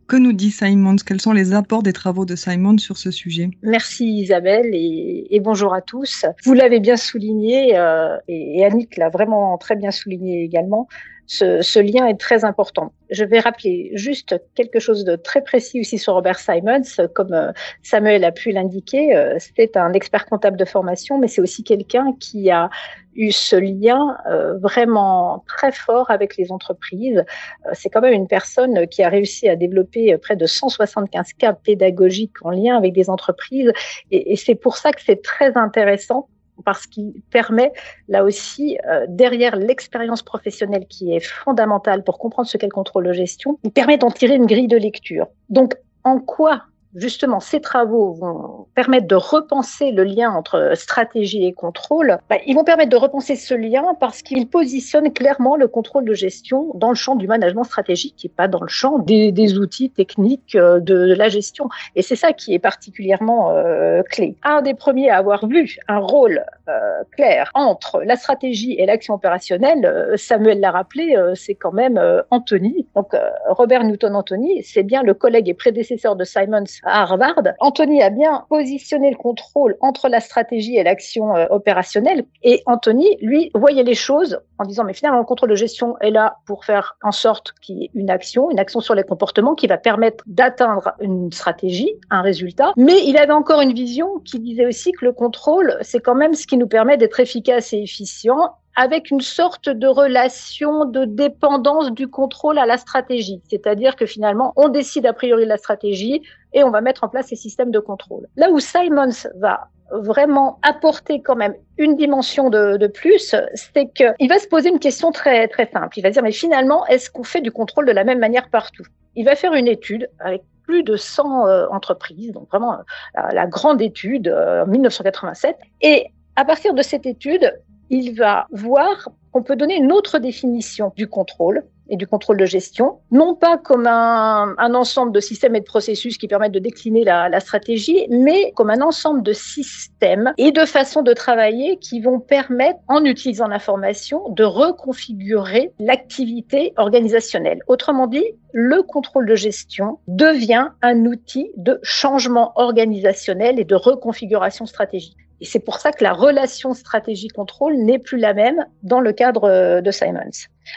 Que 0.06 0.16
nous 0.16 0.34
dit 0.34 0.50
Simon? 0.50 0.96
Quels 0.96 1.22
sont 1.22 1.32
les 1.32 1.54
apports 1.54 1.82
des 1.82 1.94
travaux 1.94 2.26
de 2.26 2.36
Simon 2.36 2.76
sur 2.76 2.98
ce 2.98 3.10
sujet? 3.10 3.48
Merci 3.62 4.06
Isabelle 4.18 4.68
et, 4.74 5.40
bonjour 5.40 5.72
à 5.72 5.80
tous. 5.80 6.26
Vous 6.44 6.52
l'avez 6.52 6.78
bien 6.78 6.98
souligné 6.98 7.78
euh, 7.78 8.18
et, 8.28 8.58
et 8.58 8.64
Annick 8.66 8.98
l'a 8.98 9.08
vraiment 9.08 9.56
très 9.56 9.76
bien 9.76 9.90
souligné 9.90 10.44
également 10.44 10.88
ce, 11.26 11.78
lien 11.78 12.06
est 12.06 12.18
très 12.18 12.44
important. 12.44 12.92
Je 13.10 13.24
vais 13.24 13.40
rappeler 13.40 13.90
juste 13.94 14.40
quelque 14.54 14.78
chose 14.78 15.04
de 15.04 15.16
très 15.16 15.42
précis 15.42 15.80
aussi 15.80 15.98
sur 15.98 16.14
Robert 16.14 16.38
Simons. 16.38 16.82
Comme 17.14 17.32
euh, 17.32 17.52
Samuel 17.82 18.24
a 18.24 18.32
pu 18.32 18.50
l'indiquer, 18.50 19.16
euh, 19.16 19.36
c'était 19.38 19.76
un 19.78 19.92
expert 19.92 20.26
comptable 20.26 20.56
de 20.56 20.64
formation, 20.64 21.18
mais 21.18 21.28
c'est 21.28 21.40
aussi 21.40 21.62
quelqu'un 21.62 22.14
qui 22.18 22.50
a 22.50 22.68
eu 23.14 23.30
ce 23.30 23.56
lien 23.56 24.16
euh, 24.28 24.58
vraiment 24.58 25.44
très 25.46 25.70
fort 25.70 26.10
avec 26.10 26.36
les 26.36 26.50
entreprises. 26.50 27.24
c'est 27.72 27.88
quand 27.88 28.00
même 28.00 28.12
une 28.12 28.26
personne 28.26 28.88
qui 28.88 29.02
a 29.02 29.08
réussi 29.08 29.48
à 29.48 29.54
développer 29.54 30.16
près 30.18 30.34
de 30.34 30.46
175 30.46 31.32
cas 31.34 31.52
pédagogiques 31.52 32.44
en 32.44 32.50
lien 32.50 32.76
avec 32.76 32.92
des 32.92 33.08
entreprises. 33.08 33.70
et 34.10 34.36
c'est 34.36 34.56
pour 34.56 34.76
ça 34.76 34.92
que 34.92 35.00
c'est 35.00 35.22
très 35.22 35.56
intéressant 35.56 36.28
parce 36.64 36.86
qu'il 36.86 37.14
permet 37.30 37.72
là 38.08 38.24
aussi, 38.24 38.78
euh, 38.88 39.06
derrière 39.08 39.56
l'expérience 39.56 40.22
professionnelle 40.22 40.86
qui 40.88 41.14
est 41.14 41.20
fondamentale 41.20 42.04
pour 42.04 42.18
comprendre 42.18 42.48
ce 42.48 42.56
qu'est 42.56 42.66
le 42.66 42.72
contrôle 42.72 43.06
de 43.06 43.12
gestion, 43.12 43.58
il 43.64 43.72
permet 43.72 43.98
d'en 43.98 44.10
tirer 44.10 44.34
une 44.34 44.46
grille 44.46 44.68
de 44.68 44.76
lecture. 44.76 45.26
Donc, 45.48 45.74
en 46.04 46.18
quoi 46.18 46.64
justement, 46.94 47.40
ces 47.40 47.60
travaux 47.60 48.12
vont 48.14 48.66
permettre 48.74 49.06
de 49.06 49.14
repenser 49.14 49.90
le 49.90 50.04
lien 50.04 50.30
entre 50.30 50.72
stratégie 50.74 51.46
et 51.46 51.52
contrôle. 51.52 52.18
Bah, 52.28 52.36
ils 52.46 52.54
vont 52.54 52.64
permettre 52.64 52.90
de 52.90 52.96
repenser 52.96 53.36
ce 53.36 53.54
lien 53.54 53.84
parce 54.00 54.22
qu'ils 54.22 54.48
positionnent 54.48 55.12
clairement 55.12 55.56
le 55.56 55.68
contrôle 55.68 56.04
de 56.04 56.14
gestion 56.14 56.72
dans 56.74 56.88
le 56.88 56.94
champ 56.94 57.16
du 57.16 57.26
management 57.26 57.64
stratégique 57.64 58.24
et 58.24 58.28
pas 58.28 58.48
dans 58.48 58.60
le 58.60 58.68
champ 58.68 58.98
des, 58.98 59.58
outils 59.58 59.90
techniques 59.90 60.54
euh, 60.54 60.80
de, 60.80 61.14
la 61.14 61.28
gestion. 61.28 61.68
Et 61.96 62.02
c'est 62.02 62.16
ça 62.16 62.32
qui 62.32 62.54
est 62.54 62.58
particulièrement 62.58 63.50
euh, 63.50 64.02
clé. 64.02 64.36
Un 64.42 64.62
des 64.62 64.74
premiers 64.74 65.10
à 65.10 65.18
avoir 65.18 65.46
vu 65.46 65.76
un 65.88 65.98
rôle 65.98 66.44
euh, 66.68 66.72
clair 67.12 67.50
entre 67.54 68.02
la 68.04 68.16
stratégie 68.16 68.74
et 68.78 68.86
l'action 68.86 69.14
opérationnelle, 69.14 70.12
Samuel 70.16 70.60
l'a 70.60 70.70
rappelé, 70.70 71.16
c'est 71.34 71.54
quand 71.54 71.72
même 71.72 72.00
Anthony. 72.30 72.86
Donc 72.94 73.12
Robert 73.48 73.84
Newton-Anthony, 73.84 74.62
c'est 74.62 74.82
bien 74.82 75.02
le 75.02 75.14
collègue 75.14 75.48
et 75.48 75.54
prédécesseur 75.54 76.16
de 76.16 76.24
Simons 76.24 76.64
à 76.84 77.02
Harvard, 77.02 77.42
Anthony 77.60 78.02
a 78.02 78.10
bien 78.10 78.44
positionné 78.48 79.10
le 79.10 79.16
contrôle 79.16 79.76
entre 79.80 80.08
la 80.08 80.20
stratégie 80.20 80.76
et 80.76 80.82
l'action 80.82 81.34
euh, 81.36 81.46
opérationnelle. 81.50 82.24
Et 82.42 82.62
Anthony, 82.66 83.16
lui, 83.20 83.50
voyait 83.54 83.82
les 83.82 83.94
choses 83.94 84.40
en 84.58 84.64
disant, 84.64 84.84
mais 84.84 84.94
finalement, 84.94 85.18
le 85.18 85.24
contrôle 85.24 85.50
de 85.50 85.54
gestion 85.54 85.96
est 86.00 86.10
là 86.10 86.36
pour 86.46 86.64
faire 86.64 86.96
en 87.02 87.12
sorte 87.12 87.54
qu'il 87.60 87.78
y 87.78 87.84
ait 87.84 87.90
une 87.94 88.10
action, 88.10 88.50
une 88.50 88.58
action 88.58 88.80
sur 88.80 88.94
les 88.94 89.02
comportements 89.02 89.54
qui 89.54 89.66
va 89.66 89.78
permettre 89.78 90.22
d'atteindre 90.26 90.92
une 91.00 91.32
stratégie, 91.32 91.92
un 92.10 92.22
résultat. 92.22 92.72
Mais 92.76 93.04
il 93.04 93.16
avait 93.16 93.32
encore 93.32 93.60
une 93.60 93.72
vision 93.72 94.18
qui 94.24 94.38
disait 94.38 94.66
aussi 94.66 94.92
que 94.92 95.04
le 95.04 95.12
contrôle, 95.12 95.76
c'est 95.82 96.00
quand 96.00 96.14
même 96.14 96.34
ce 96.34 96.46
qui 96.46 96.56
nous 96.56 96.68
permet 96.68 96.96
d'être 96.96 97.20
efficace 97.20 97.72
et 97.72 97.78
efficient 97.78 98.56
avec 98.76 99.10
une 99.10 99.20
sorte 99.20 99.68
de 99.68 99.86
relation 99.86 100.84
de 100.84 101.04
dépendance 101.04 101.92
du 101.92 102.08
contrôle 102.08 102.58
à 102.58 102.66
la 102.66 102.76
stratégie. 102.76 103.40
C'est-à-dire 103.48 103.96
que 103.96 104.06
finalement, 104.06 104.52
on 104.56 104.68
décide 104.68 105.06
a 105.06 105.12
priori 105.12 105.44
de 105.44 105.48
la 105.48 105.58
stratégie 105.58 106.22
et 106.52 106.64
on 106.64 106.70
va 106.70 106.80
mettre 106.80 107.04
en 107.04 107.08
place 107.08 107.26
ces 107.26 107.36
systèmes 107.36 107.70
de 107.70 107.78
contrôle. 107.78 108.26
Là 108.36 108.50
où 108.50 108.58
Simons 108.58 109.28
va 109.36 109.68
vraiment 109.90 110.58
apporter 110.62 111.20
quand 111.20 111.36
même 111.36 111.54
une 111.78 111.96
dimension 111.96 112.50
de, 112.50 112.86
plus, 112.86 113.34
c'est 113.54 113.92
qu'il 113.92 114.28
va 114.28 114.38
se 114.38 114.48
poser 114.48 114.70
une 114.70 114.78
question 114.78 115.12
très, 115.12 115.46
très 115.48 115.70
simple. 115.70 115.98
Il 115.98 116.02
va 116.02 116.10
dire, 116.10 116.22
mais 116.22 116.32
finalement, 116.32 116.86
est-ce 116.86 117.10
qu'on 117.10 117.24
fait 117.24 117.40
du 117.40 117.52
contrôle 117.52 117.86
de 117.86 117.92
la 117.92 118.04
même 118.04 118.18
manière 118.18 118.48
partout? 118.48 118.84
Il 119.14 119.24
va 119.24 119.36
faire 119.36 119.54
une 119.54 119.68
étude 119.68 120.08
avec 120.18 120.42
plus 120.64 120.82
de 120.82 120.96
100 120.96 121.46
euh, 121.46 121.66
entreprises, 121.70 122.32
donc 122.32 122.48
vraiment 122.48 122.78
euh, 122.78 123.22
la, 123.32 123.46
grande 123.46 123.82
étude 123.82 124.28
euh, 124.28 124.64
en 124.64 124.66
1987. 124.66 125.56
Et 125.82 126.06
à 126.36 126.44
partir 126.44 126.74
de 126.74 126.82
cette 126.82 127.06
étude, 127.06 127.52
il 127.94 128.16
va 128.16 128.46
voir 128.50 129.08
qu'on 129.30 129.44
peut 129.44 129.54
donner 129.54 129.76
une 129.76 129.92
autre 129.92 130.18
définition 130.18 130.92
du 130.96 131.06
contrôle 131.06 131.62
et 131.88 131.96
du 131.96 132.06
contrôle 132.06 132.38
de 132.38 132.46
gestion, 132.46 132.98
non 133.10 133.34
pas 133.34 133.58
comme 133.58 133.86
un, 133.86 134.74
ensemble 134.74 135.12
de 135.12 135.20
systèmes 135.20 135.54
et 135.54 135.60
de 135.60 135.64
processus 135.64 136.16
qui 136.18 136.26
permettent 136.26 136.52
de 136.52 136.58
décliner 136.58 137.04
la, 137.04 137.38
stratégie, 137.40 138.06
mais 138.10 138.52
comme 138.56 138.70
un 138.70 138.80
ensemble 138.80 139.22
de 139.22 139.32
systèmes 139.32 140.32
et 140.38 140.50
de 140.50 140.64
façons 140.64 141.02
de 141.02 141.12
travailler 141.12 141.76
qui 141.76 142.00
vont 142.00 142.20
permettre, 142.20 142.80
en 142.88 143.04
utilisant 143.04 143.48
l'information, 143.48 144.28
de 144.30 144.44
reconfigurer 144.44 145.72
l'activité 145.78 146.72
organisationnelle. 146.76 147.60
Autrement 147.68 148.06
dit, 148.06 148.24
le 148.52 148.82
contrôle 148.82 149.26
de 149.26 149.34
gestion 149.34 149.98
devient 150.08 150.68
un 150.80 151.04
outil 151.04 151.50
de 151.56 151.78
changement 151.82 152.52
organisationnel 152.56 153.60
et 153.60 153.64
de 153.64 153.74
reconfiguration 153.74 154.64
stratégique. 154.66 155.18
Et 155.40 155.44
c'est 155.44 155.60
pour 155.60 155.78
ça 155.78 155.92
que 155.92 156.02
la 156.02 156.12
relation 156.12 156.74
stratégie-contrôle 156.74 157.76
n'est 157.76 157.98
plus 157.98 158.18
la 158.18 158.34
même 158.34 158.66
dans 158.82 159.00
le 159.00 159.12
cadre 159.12 159.44
euh, 159.44 159.80
de 159.80 159.90
Simons. 159.90 160.30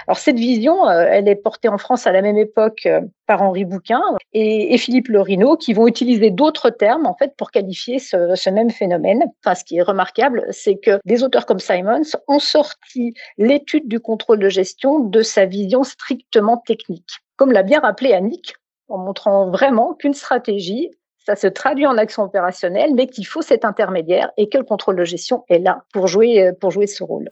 Alors 0.08 0.18
cette 0.18 0.38
vision, 0.38 0.88
euh, 0.88 1.08
elle 1.10 1.28
est 1.28 1.36
portée 1.36 1.70
en 1.70 1.78
France 1.78 2.08
à 2.08 2.12
la 2.12 2.22
même 2.22 2.38
époque 2.38 2.86
euh, 2.86 3.02
par 3.26 3.42
Henri 3.42 3.66
Bouquin 3.66 4.02
et, 4.34 4.78
Philippe 4.78 5.08
Lorino, 5.08 5.58
qui 5.58 5.74
vont 5.74 5.88
utiliser 5.88 6.32
d'autres 6.32 6.70
termes 6.70 7.06
en 7.06 7.16
fait 7.16 7.36
pour 7.38 7.52
qualifier 7.52 8.00
ce, 8.00 8.36
ce, 8.36 8.50
même 8.50 8.70
phénomène. 8.70 9.26
Enfin, 9.44 9.56
ce 9.56 9.64
qui 9.64 9.78
est 9.78 9.82
remarquable, 9.82 10.46
c'est 10.52 10.78
que 10.78 11.00
des 11.06 11.24
auteurs 11.24 11.46
comme 11.46 11.60
Simons 11.60 12.02
ont 12.28 12.40
sorti 12.40 13.14
l'étude 13.38 13.88
du 13.88 14.00
contrôle 14.00 14.40
de 14.40 14.50
gestion 14.50 15.00
de 15.00 15.22
sa 15.22 15.46
vision 15.46 15.84
strictement 15.84 16.58
technique, 16.58 17.20
comme 17.36 17.52
l'a 17.52 17.64
bien 17.64 17.80
rappelé 17.80 18.14
Annick, 18.14 18.56
en 18.90 18.98
montrant 18.98 19.50
vraiment 19.50 19.94
qu'une 19.94 20.14
stratégie, 20.14 20.92
ça 21.27 21.36
se 21.36 21.48
traduit 21.48 21.86
en 21.86 21.98
action 21.98 22.24
opérationnelle, 22.24 22.91
mais 22.96 23.07
qu'il 23.07 23.27
faut 23.27 23.41
cet 23.41 23.65
intermédiaire 23.65 24.31
et 24.38 24.48
que 24.48 24.57
le 24.57 24.63
contrôle 24.63 24.96
de 24.96 25.03
gestion 25.03 25.43
est 25.50 25.60
là 25.60 25.84
pour 25.91 26.07
jouer, 26.07 26.51
pour 26.62 26.72
jouer 26.72 26.88
ce 26.88 27.03
rôle. 27.03 27.27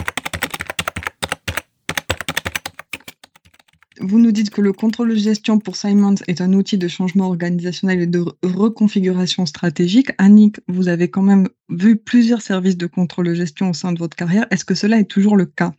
Vous 4.01 4.19
nous 4.19 4.33
dites 4.33 4.49
que 4.49 4.59
le 4.59 4.73
contrôle 4.73 5.11
de 5.11 5.15
gestion 5.15 5.59
pour 5.59 5.77
Simons 5.77 6.15
est 6.27 6.41
un 6.41 6.51
outil 6.51 6.77
de 6.77 6.89
changement 6.89 7.27
organisationnel 7.27 8.01
et 8.01 8.05
de 8.05 8.25
reconfiguration 8.43 9.45
stratégique. 9.45 10.09
Annick, 10.17 10.59
vous 10.67 10.89
avez 10.89 11.09
quand 11.09 11.21
même 11.21 11.47
vu 11.69 11.95
plusieurs 11.95 12.41
services 12.41 12.77
de 12.77 12.87
contrôle 12.87 13.27
de 13.27 13.33
gestion 13.33 13.69
au 13.69 13.73
sein 13.73 13.93
de 13.93 13.99
votre 13.99 14.17
carrière. 14.17 14.45
Est-ce 14.51 14.65
que 14.65 14.75
cela 14.75 14.99
est 14.99 15.09
toujours 15.09 15.37
le 15.37 15.45
cas? 15.45 15.71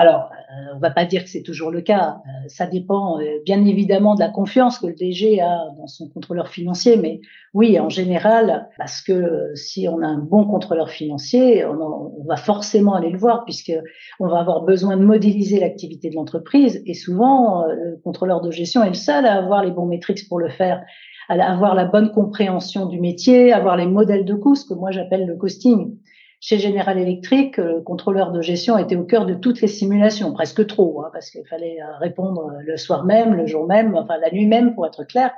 Alors, 0.00 0.30
euh, 0.30 0.74
on 0.76 0.78
va 0.78 0.90
pas 0.90 1.04
dire 1.04 1.24
que 1.24 1.28
c'est 1.28 1.42
toujours 1.42 1.72
le 1.72 1.80
cas. 1.80 2.18
Euh, 2.24 2.46
ça 2.46 2.68
dépend 2.68 3.18
euh, 3.18 3.24
bien 3.44 3.64
évidemment 3.64 4.14
de 4.14 4.20
la 4.20 4.28
confiance 4.28 4.78
que 4.78 4.86
le 4.86 4.94
DG 4.94 5.40
a 5.40 5.58
dans 5.76 5.88
son 5.88 6.08
contrôleur 6.08 6.46
financier, 6.46 6.96
mais 6.96 7.20
oui, 7.52 7.80
en 7.80 7.88
général, 7.88 8.68
parce 8.78 9.02
que 9.02 9.50
si 9.56 9.88
on 9.88 10.00
a 10.00 10.06
un 10.06 10.18
bon 10.18 10.44
contrôleur 10.44 10.88
financier, 10.88 11.64
on, 11.66 12.24
va 12.28 12.36
forcément 12.36 12.94
aller 12.94 13.10
le 13.10 13.18
voir 13.18 13.44
puisque 13.44 13.72
on 14.20 14.28
va 14.28 14.38
avoir 14.38 14.62
besoin 14.62 14.96
de 14.96 15.02
modéliser 15.02 15.58
l'activité 15.58 16.10
de 16.10 16.14
l'entreprise 16.14 16.80
et 16.86 16.94
souvent 16.94 17.64
le 17.66 17.98
contrôleur 18.04 18.40
de 18.40 18.50
gestion 18.52 18.84
est 18.84 18.88
le 18.88 18.94
seul 18.94 19.26
à 19.26 19.34
avoir 19.34 19.64
les 19.64 19.70
bons 19.70 19.86
métriques 19.86 20.28
pour 20.28 20.38
le 20.38 20.50
faire 20.50 20.84
à 21.30 21.34
avoir 21.52 21.74
la 21.74 21.84
bonne 21.84 22.10
compréhension 22.10 22.86
du 22.86 23.00
métier, 23.00 23.52
avoir 23.52 23.76
les 23.76 23.86
modèles 23.86 24.24
de 24.24 24.34
coûts, 24.34 24.54
ce 24.54 24.64
que 24.64 24.74
moi 24.74 24.90
j'appelle 24.90 25.26
le 25.26 25.36
costing. 25.36 25.96
Chez 26.40 26.58
General 26.58 26.96
Electric, 26.96 27.56
le 27.56 27.80
contrôleur 27.80 28.30
de 28.30 28.40
gestion 28.42 28.78
était 28.78 28.94
au 28.94 29.02
cœur 29.02 29.26
de 29.26 29.34
toutes 29.34 29.60
les 29.60 29.66
simulations, 29.66 30.32
presque 30.32 30.64
trop, 30.68 31.02
hein, 31.02 31.10
parce 31.12 31.30
qu'il 31.30 31.44
fallait 31.44 31.78
euh, 31.82 31.96
répondre 31.98 32.52
le 32.64 32.76
soir 32.76 33.04
même, 33.04 33.34
le 33.34 33.46
jour 33.46 33.66
même, 33.66 33.96
enfin 33.96 34.18
la 34.18 34.30
nuit 34.30 34.46
même 34.46 34.72
pour 34.74 34.86
être 34.86 35.02
clair. 35.02 35.32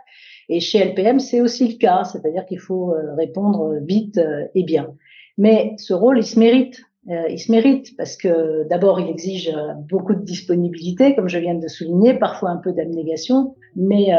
Et 0.51 0.61
chez 0.61 0.85
LPM, 0.85 1.19
c'est 1.19 1.41
aussi 1.41 1.69
le 1.69 1.79
cas, 1.79 2.05
c'est-à-dire 2.05 2.45
qu'il 2.45 2.59
faut 2.59 2.93
euh, 2.93 3.15
répondre 3.17 3.77
vite 3.81 4.19
euh, 4.19 4.45
et 4.55 4.63
bien. 4.63 4.95
Mais 5.39 5.73
ce 5.79 5.95
rôle, 5.95 6.19
il 6.19 6.27
se 6.27 6.39
mérite. 6.39 6.83
Il 7.09 7.39
se 7.39 7.51
mérite 7.51 7.97
parce 7.97 8.15
que 8.15 8.69
d'abord, 8.69 9.01
il 9.01 9.09
exige 9.09 9.51
beaucoup 9.89 10.15
de 10.15 10.23
disponibilité, 10.23 11.15
comme 11.17 11.31
je 11.31 11.39
viens 11.39 11.55
de 11.55 11.67
souligner, 11.67 12.13
parfois 12.13 12.51
un 12.51 12.59
peu 12.59 12.73
d'abnégation. 12.73 13.55
Mais 13.75 14.11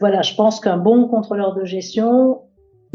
voilà, 0.00 0.20
je 0.20 0.34
pense 0.34 0.58
qu'un 0.58 0.76
bon 0.76 1.06
contrôleur 1.06 1.54
de 1.54 1.64
gestion, 1.64 2.40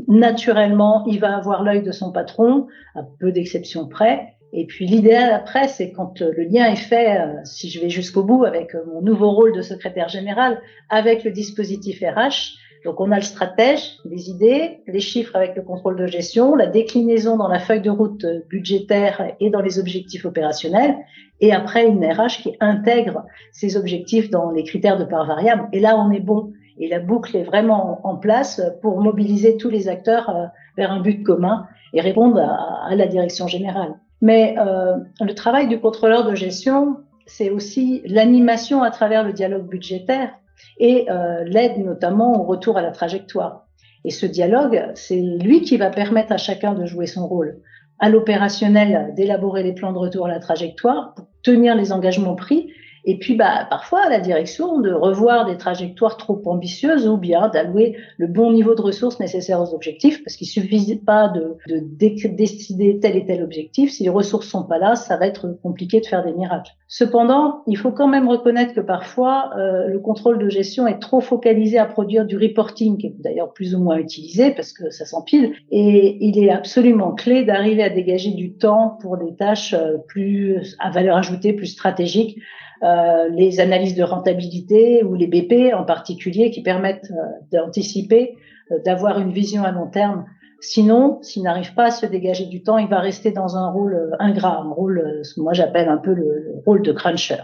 naturellement, 0.07 1.03
il 1.07 1.19
va 1.19 1.35
avoir 1.35 1.63
l'œil 1.63 1.83
de 1.83 1.91
son 1.91 2.11
patron, 2.11 2.67
à 2.95 3.01
peu 3.19 3.31
d'exceptions 3.31 3.87
près. 3.87 4.35
Et 4.51 4.65
puis 4.65 4.87
l'idéal 4.87 5.31
après, 5.31 5.67
c'est 5.67 5.91
quand 5.91 6.21
euh, 6.21 6.31
le 6.35 6.43
lien 6.43 6.65
est 6.65 6.75
fait, 6.75 7.19
euh, 7.19 7.33
si 7.43 7.69
je 7.69 7.79
vais 7.79 7.89
jusqu'au 7.89 8.23
bout 8.23 8.45
avec 8.45 8.73
euh, 8.73 8.79
mon 8.91 9.01
nouveau 9.01 9.31
rôle 9.31 9.55
de 9.55 9.61
secrétaire 9.61 10.09
général, 10.09 10.59
avec 10.89 11.23
le 11.23 11.31
dispositif 11.31 12.01
RH. 12.01 12.57
Donc 12.85 12.99
on 13.01 13.11
a 13.11 13.17
le 13.17 13.21
stratège, 13.21 13.97
les 14.05 14.29
idées, 14.29 14.79
les 14.87 15.01
chiffres 15.01 15.35
avec 15.35 15.55
le 15.55 15.61
contrôle 15.61 15.97
de 15.97 16.07
gestion, 16.07 16.55
la 16.55 16.65
déclinaison 16.65 17.35
dans 17.35 17.49
la 17.49 17.59
feuille 17.59 17.81
de 17.81 17.89
route 17.89 18.25
budgétaire 18.49 19.35
et 19.41 19.49
dans 19.49 19.61
les 19.61 19.79
objectifs 19.79 20.25
opérationnels, 20.25 20.95
et 21.41 21.51
après 21.51 21.85
une 21.85 22.03
RH 22.03 22.41
qui 22.41 22.55
intègre 22.61 23.25
ces 23.51 23.75
objectifs 23.75 24.29
dans 24.29 24.51
les 24.51 24.63
critères 24.63 24.97
de 24.97 25.03
part 25.03 25.27
variable. 25.27 25.67
Et 25.73 25.81
là, 25.81 25.97
on 25.97 26.09
est 26.09 26.21
bon 26.21 26.53
et 26.79 26.87
la 26.87 26.99
boucle 26.99 27.35
est 27.35 27.43
vraiment 27.43 27.99
en 28.03 28.15
place 28.15 28.61
pour 28.81 29.01
mobiliser 29.01 29.57
tous 29.57 29.69
les 29.69 29.87
acteurs 29.87 30.29
euh, 30.29 30.45
vers 30.77 30.91
un 30.91 31.01
but 31.01 31.23
commun 31.23 31.67
et 31.93 32.01
répondre 32.01 32.39
à, 32.39 32.95
la 32.95 33.05
direction 33.05 33.47
générale. 33.47 33.95
Mais 34.21 34.55
euh, 34.57 34.95
le 35.21 35.33
travail 35.33 35.67
du 35.67 35.79
contrôleur 35.79 36.25
de 36.25 36.35
gestion, 36.35 36.97
c'est 37.25 37.49
aussi 37.49 38.01
l'animation 38.05 38.81
à 38.81 38.91
travers 38.91 39.23
le 39.23 39.33
dialogue 39.33 39.67
budgétaire 39.67 40.31
et 40.77 41.09
euh, 41.09 41.43
l'aide 41.43 41.77
notamment 41.77 42.39
au 42.39 42.43
retour 42.43 42.77
à 42.77 42.81
la 42.81 42.91
trajectoire. 42.91 43.65
Et 44.05 44.11
ce 44.11 44.25
dialogue, 44.25 44.81
c'est 44.95 45.19
lui 45.19 45.61
qui 45.61 45.77
va 45.77 45.89
permettre 45.89 46.31
à 46.31 46.37
chacun 46.37 46.73
de 46.73 46.85
jouer 46.85 47.05
son 47.05 47.27
rôle. 47.27 47.59
À 47.99 48.09
l'opérationnel, 48.09 49.13
d'élaborer 49.15 49.61
les 49.61 49.73
plans 49.73 49.91
de 49.91 49.97
retour 49.97 50.27
à 50.27 50.29
la 50.29 50.39
trajectoire 50.39 51.13
pour 51.15 51.27
tenir 51.43 51.75
les 51.75 51.91
engagements 51.91 52.35
pris 52.35 52.71
et 53.09 53.17
puis, 53.17 53.33
bah, 53.33 53.65
parfois, 53.67 54.07
la 54.07 54.19
direction 54.19 54.79
de 54.79 54.91
revoir 54.91 55.47
des 55.47 55.57
trajectoires 55.57 56.15
trop 56.15 56.39
ambitieuses 56.45 57.07
ou 57.07 57.17
bien 57.17 57.47
d'allouer 57.47 57.97
le 58.17 58.27
bon 58.27 58.53
niveau 58.53 58.75
de 58.75 58.81
ressources 58.83 59.19
nécessaires 59.19 59.59
aux 59.59 59.73
objectifs, 59.73 60.23
parce 60.23 60.35
qu'il 60.35 60.45
suffit 60.45 60.95
pas 60.95 61.27
de, 61.27 61.57
de, 61.67 62.27
décider 62.27 62.99
tel 62.99 63.15
et 63.15 63.25
tel 63.25 63.41
objectif. 63.41 63.89
Si 63.89 64.03
les 64.03 64.09
ressources 64.09 64.47
sont 64.47 64.63
pas 64.63 64.77
là, 64.77 64.95
ça 64.95 65.17
va 65.17 65.25
être 65.25 65.57
compliqué 65.63 66.01
de 66.01 66.05
faire 66.05 66.23
des 66.23 66.33
miracles. 66.33 66.71
Cependant, 66.87 67.63
il 67.65 67.77
faut 67.77 67.91
quand 67.91 68.07
même 68.07 68.29
reconnaître 68.29 68.75
que 68.75 68.79
parfois, 68.79 69.53
euh, 69.57 69.87
le 69.87 69.99
contrôle 69.99 70.37
de 70.37 70.47
gestion 70.47 70.85
est 70.85 70.99
trop 70.99 71.19
focalisé 71.19 71.79
à 71.79 71.85
produire 71.85 72.25
du 72.25 72.37
reporting, 72.37 72.99
qui 72.99 73.07
est 73.07 73.15
d'ailleurs 73.17 73.53
plus 73.53 73.73
ou 73.73 73.79
moins 73.79 73.97
utilisé 73.97 74.51
parce 74.51 74.71
que 74.71 74.91
ça 74.91 75.05
s'empile. 75.05 75.53
Et 75.71 76.23
il 76.23 76.37
est 76.37 76.51
absolument 76.51 77.13
clé 77.13 77.43
d'arriver 77.43 77.81
à 77.81 77.89
dégager 77.89 78.29
du 78.29 78.53
temps 78.53 78.99
pour 79.01 79.17
des 79.17 79.33
tâches 79.35 79.73
euh, 79.73 79.97
plus 80.07 80.75
à 80.77 80.91
valeur 80.91 81.17
ajoutée, 81.17 81.53
plus 81.53 81.65
stratégiques 81.65 82.37
les 82.81 83.59
analyses 83.59 83.95
de 83.95 84.03
rentabilité 84.03 85.03
ou 85.03 85.15
les 85.15 85.27
BP 85.27 85.73
en 85.73 85.83
particulier 85.83 86.51
qui 86.51 86.61
permettent 86.61 87.11
euh, 87.11 87.25
d'anticiper, 87.51 88.37
euh, 88.71 88.79
d'avoir 88.85 89.19
une 89.19 89.31
vision 89.31 89.63
à 89.63 89.71
long 89.71 89.87
terme. 89.87 90.25
Sinon, 90.61 91.19
s'il 91.21 91.43
n'arrive 91.43 91.73
pas 91.73 91.85
à 91.85 91.91
se 91.91 92.05
dégager 92.05 92.45
du 92.45 92.63
temps, 92.63 92.77
il 92.77 92.87
va 92.87 92.99
rester 92.99 93.31
dans 93.31 93.55
un 93.55 93.69
rôle 93.69 94.15
ingrat, 94.19 94.59
un 94.61 94.69
rôle, 94.71 95.21
ce 95.23 95.33
que 95.35 95.41
moi 95.41 95.53
j'appelle 95.53 95.87
un 95.87 95.97
peu 95.97 96.13
le, 96.13 96.53
rôle 96.65 96.81
de 96.81 96.91
cruncher. 96.91 97.43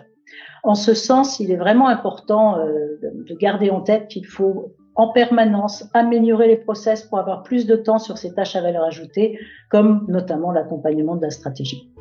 En 0.63 0.75
ce 0.75 0.93
sens, 0.93 1.39
il 1.39 1.51
est 1.51 1.55
vraiment 1.55 1.87
important 1.87 2.57
de 2.57 3.35
garder 3.35 3.69
en 3.69 3.79
tête 3.79 4.09
qu'il 4.09 4.25
faut 4.25 4.73
en 4.95 5.09
permanence 5.09 5.85
améliorer 5.93 6.47
les 6.47 6.57
process 6.57 7.03
pour 7.03 7.19
avoir 7.19 7.43
plus 7.43 7.65
de 7.67 7.75
temps 7.75 7.99
sur 7.99 8.17
ces 8.17 8.33
tâches 8.33 8.55
à 8.55 8.61
valeur 8.61 8.83
ajoutée, 8.83 9.39
comme 9.69 10.05
notamment 10.07 10.51
l'accompagnement 10.51 11.15
de 11.15 11.21
la 11.21 11.29
stratégie. 11.29 11.94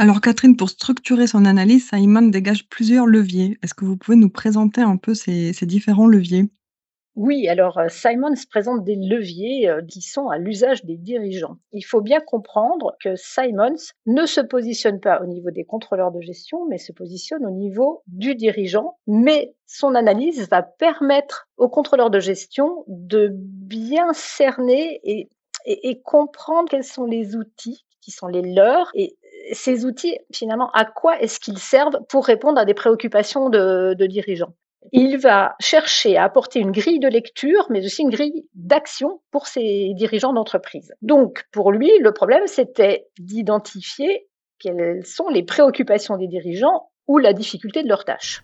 Alors 0.00 0.20
Catherine, 0.20 0.56
pour 0.56 0.70
structurer 0.70 1.26
son 1.26 1.44
analyse, 1.44 1.88
Simon 1.88 2.22
dégage 2.22 2.68
plusieurs 2.68 3.04
leviers. 3.04 3.58
Est-ce 3.64 3.74
que 3.74 3.84
vous 3.84 3.96
pouvez 3.96 4.16
nous 4.16 4.30
présenter 4.30 4.80
un 4.80 4.96
peu 4.96 5.12
ces, 5.12 5.52
différents 5.62 6.06
leviers? 6.06 6.44
Oui, 7.16 7.48
alors 7.48 7.78
euh, 7.78 7.88
Simon 7.88 8.36
se 8.36 8.46
présente 8.46 8.84
des 8.84 8.94
leviers 8.94 9.68
euh, 9.68 9.82
qui 9.82 10.00
sont 10.00 10.28
à 10.28 10.38
l'usage 10.38 10.84
des 10.84 10.96
dirigeants. 10.96 11.56
Il 11.72 11.82
faut 11.82 12.00
bien 12.00 12.20
comprendre 12.20 12.96
que 13.02 13.16
Simons 13.16 13.74
ne 14.06 14.24
se 14.24 14.40
positionne 14.40 15.00
pas 15.00 15.20
au 15.20 15.26
niveau 15.26 15.50
des 15.50 15.64
contrôleurs 15.64 16.12
de 16.12 16.20
gestion, 16.20 16.64
mais 16.68 16.78
se 16.78 16.92
positionne 16.92 17.44
au 17.44 17.50
niveau 17.50 18.04
du 18.06 18.36
dirigeant. 18.36 18.98
Mais 19.08 19.52
son 19.66 19.96
analyse 19.96 20.48
va 20.48 20.62
permettre 20.62 21.48
aux 21.56 21.68
contrôleurs 21.68 22.10
de 22.10 22.20
gestion 22.20 22.84
de 22.86 23.32
bien 23.34 24.12
cerner 24.12 25.00
et, 25.02 25.28
et 25.66 26.00
comprendre 26.02 26.68
quels 26.70 26.84
sont 26.84 27.04
les 27.04 27.34
outils 27.34 27.84
qui 28.08 28.12
sont 28.12 28.26
les 28.26 28.40
leurs 28.40 28.90
et 28.94 29.17
ces 29.52 29.84
outils, 29.84 30.18
finalement, 30.32 30.70
à 30.72 30.84
quoi 30.84 31.20
est-ce 31.20 31.40
qu'ils 31.40 31.58
servent 31.58 31.98
pour 32.08 32.26
répondre 32.26 32.58
à 32.58 32.64
des 32.64 32.74
préoccupations 32.74 33.48
de, 33.48 33.94
dirigeants? 34.06 34.54
Il 34.92 35.18
va 35.18 35.56
chercher 35.60 36.16
à 36.16 36.24
apporter 36.24 36.60
une 36.60 36.70
grille 36.70 37.00
de 37.00 37.08
lecture, 37.08 37.66
mais 37.68 37.84
aussi 37.84 38.02
une 38.02 38.10
grille 38.10 38.46
d'action 38.54 39.20
pour 39.30 39.46
ces 39.46 39.92
dirigeants 39.94 40.32
d'entreprise. 40.32 40.94
Donc, 41.02 41.44
pour 41.52 41.72
lui, 41.72 41.90
le 42.00 42.12
problème, 42.12 42.46
c'était 42.46 43.06
d'identifier 43.18 44.28
quelles 44.58 45.04
sont 45.04 45.28
les 45.28 45.42
préoccupations 45.42 46.16
des 46.16 46.28
dirigeants 46.28 46.90
ou 47.06 47.18
la 47.18 47.32
difficulté 47.32 47.82
de 47.82 47.88
leurs 47.88 48.04
tâches. 48.04 48.42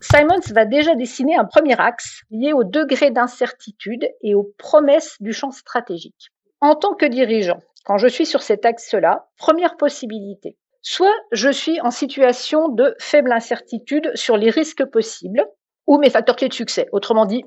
Simons 0.00 0.40
va 0.52 0.64
déjà 0.64 0.94
dessiner 0.94 1.36
un 1.36 1.44
premier 1.44 1.78
axe 1.78 2.22
lié 2.30 2.52
au 2.52 2.64
degré 2.64 3.10
d'incertitude 3.10 4.08
et 4.22 4.34
aux 4.34 4.52
promesses 4.56 5.16
du 5.20 5.32
champ 5.32 5.50
stratégique. 5.50 6.32
En 6.62 6.74
tant 6.74 6.94
que 6.94 7.06
dirigeant, 7.06 7.60
quand 7.86 7.96
je 7.96 8.06
suis 8.06 8.26
sur 8.26 8.42
cet 8.42 8.66
axe-là, 8.66 9.28
première 9.38 9.78
possibilité. 9.78 10.58
Soit 10.82 11.14
je 11.32 11.48
suis 11.50 11.80
en 11.80 11.90
situation 11.90 12.68
de 12.68 12.94
faible 12.98 13.32
incertitude 13.32 14.10
sur 14.14 14.36
les 14.36 14.50
risques 14.50 14.84
possibles 14.84 15.46
ou 15.86 15.98
mes 15.98 16.10
facteurs 16.10 16.36
clés 16.36 16.48
de 16.48 16.54
succès. 16.54 16.86
Autrement 16.92 17.24
dit, 17.24 17.44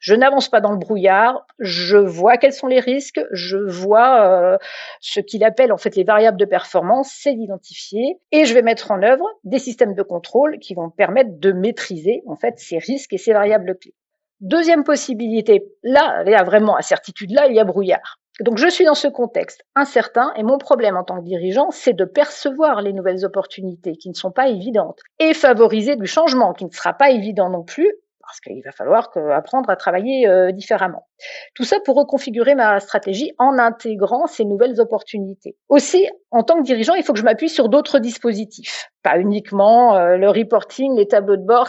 je 0.00 0.14
n'avance 0.14 0.48
pas 0.48 0.60
dans 0.60 0.72
le 0.72 0.78
brouillard, 0.78 1.46
je 1.58 1.96
vois 1.96 2.38
quels 2.38 2.52
sont 2.52 2.66
les 2.66 2.80
risques, 2.80 3.20
je 3.30 3.56
vois 3.56 4.26
euh, 4.26 4.58
ce 5.00 5.20
qu'il 5.20 5.44
appelle 5.44 5.72
en 5.72 5.78
fait 5.78 5.94
les 5.94 6.04
variables 6.04 6.38
de 6.38 6.44
performance, 6.44 7.10
c'est 7.12 7.34
d'identifier, 7.34 8.18
et 8.32 8.44
je 8.44 8.54
vais 8.54 8.62
mettre 8.62 8.90
en 8.90 9.02
œuvre 9.02 9.26
des 9.44 9.58
systèmes 9.58 9.94
de 9.94 10.02
contrôle 10.02 10.58
qui 10.58 10.74
vont 10.74 10.90
permettre 10.90 11.38
de 11.38 11.52
maîtriser 11.52 12.22
en 12.26 12.36
fait 12.36 12.58
ces 12.58 12.78
risques 12.78 13.12
et 13.12 13.18
ces 13.18 13.32
variables 13.32 13.78
clés. 13.78 13.94
Deuxième 14.40 14.84
possibilité, 14.84 15.64
là, 15.82 16.22
il 16.26 16.32
y 16.32 16.34
a 16.34 16.42
vraiment 16.42 16.76
incertitude, 16.76 17.30
là, 17.30 17.46
il 17.46 17.54
y 17.54 17.60
a 17.60 17.64
brouillard. 17.64 18.18
Donc 18.40 18.58
je 18.58 18.68
suis 18.68 18.84
dans 18.84 18.94
ce 18.94 19.08
contexte 19.08 19.64
incertain 19.74 20.32
et 20.36 20.42
mon 20.42 20.58
problème 20.58 20.96
en 20.96 21.04
tant 21.04 21.18
que 21.18 21.24
dirigeant, 21.24 21.70
c'est 21.70 21.94
de 21.94 22.04
percevoir 22.04 22.82
les 22.82 22.92
nouvelles 22.92 23.24
opportunités 23.24 23.96
qui 23.96 24.10
ne 24.10 24.14
sont 24.14 24.30
pas 24.30 24.48
évidentes 24.48 25.00
et 25.18 25.32
favoriser 25.32 25.96
du 25.96 26.06
changement 26.06 26.52
qui 26.52 26.66
ne 26.66 26.70
sera 26.70 26.92
pas 26.92 27.10
évident 27.10 27.48
non 27.48 27.62
plus 27.62 27.90
parce 28.26 28.40
qu'il 28.40 28.62
va 28.64 28.72
falloir 28.72 29.10
apprendre 29.32 29.70
à 29.70 29.76
travailler 29.76 30.26
euh, 30.26 30.50
différemment. 30.50 31.06
Tout 31.54 31.64
ça 31.64 31.78
pour 31.84 31.96
reconfigurer 31.96 32.54
ma 32.54 32.80
stratégie 32.80 33.32
en 33.38 33.58
intégrant 33.58 34.26
ces 34.26 34.44
nouvelles 34.44 34.80
opportunités. 34.80 35.56
Aussi, 35.68 36.08
en 36.30 36.42
tant 36.42 36.56
que 36.58 36.64
dirigeant, 36.64 36.94
il 36.94 37.04
faut 37.04 37.12
que 37.12 37.20
je 37.20 37.24
m'appuie 37.24 37.48
sur 37.48 37.68
d'autres 37.68 38.00
dispositifs, 38.00 38.90
pas 39.02 39.18
uniquement 39.18 39.96
euh, 39.96 40.16
le 40.16 40.28
reporting, 40.28 40.96
les 40.96 41.06
tableaux 41.06 41.36
de 41.36 41.46
bord. 41.46 41.68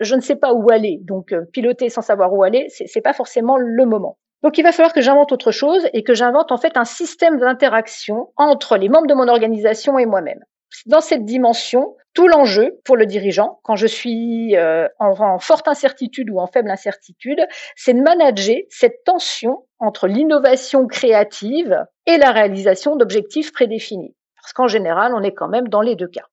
je 0.00 0.14
ne 0.14 0.20
sais 0.20 0.36
pas 0.36 0.52
où 0.52 0.70
aller, 0.70 0.98
donc 1.02 1.32
euh, 1.32 1.46
piloter 1.52 1.88
sans 1.88 2.02
savoir 2.02 2.32
où 2.34 2.42
aller, 2.42 2.66
c'est 2.68 3.00
pas 3.00 3.14
forcément 3.14 3.56
le 3.56 3.86
moment. 3.86 4.18
Donc 4.42 4.58
il 4.58 4.62
va 4.62 4.72
falloir 4.72 4.92
que 4.92 5.00
j'invente 5.00 5.32
autre 5.32 5.52
chose 5.52 5.86
et 5.92 6.02
que 6.02 6.14
j'invente 6.14 6.50
en 6.50 6.56
fait 6.56 6.76
un 6.76 6.84
système 6.84 7.38
d'interaction 7.38 8.32
entre 8.36 8.76
les 8.76 8.88
membres 8.88 9.06
de 9.06 9.14
mon 9.14 9.28
organisation 9.28 9.98
et 9.98 10.06
moi-même. 10.06 10.44
Dans 10.86 11.00
cette 11.00 11.24
dimension, 11.24 11.96
tout 12.14 12.28
l'enjeu 12.28 12.80
pour 12.84 12.96
le 12.96 13.06
dirigeant, 13.06 13.60
quand 13.62 13.76
je 13.76 13.86
suis 13.86 14.56
euh, 14.56 14.88
en, 14.98 15.38
forte 15.38 15.68
incertitude 15.68 16.30
ou 16.30 16.38
en 16.38 16.46
faible 16.46 16.70
incertitude, 16.70 17.46
c'est 17.76 17.94
de 17.94 18.00
manager 18.00 18.56
cette 18.68 19.04
tension 19.04 19.66
entre 19.78 20.08
l'innovation 20.08 20.86
créative 20.86 21.84
et 22.06 22.18
la 22.18 22.32
réalisation 22.32 22.96
d'objectifs 22.96 23.52
prédéfinis. 23.52 24.14
Parce 24.40 24.52
qu'en 24.52 24.66
général, 24.66 25.12
on 25.14 25.22
est 25.22 25.34
quand 25.34 25.48
même 25.48 25.68
dans 25.68 25.82
les 25.82 25.94
deux 25.94 26.08
cas. 26.08 26.26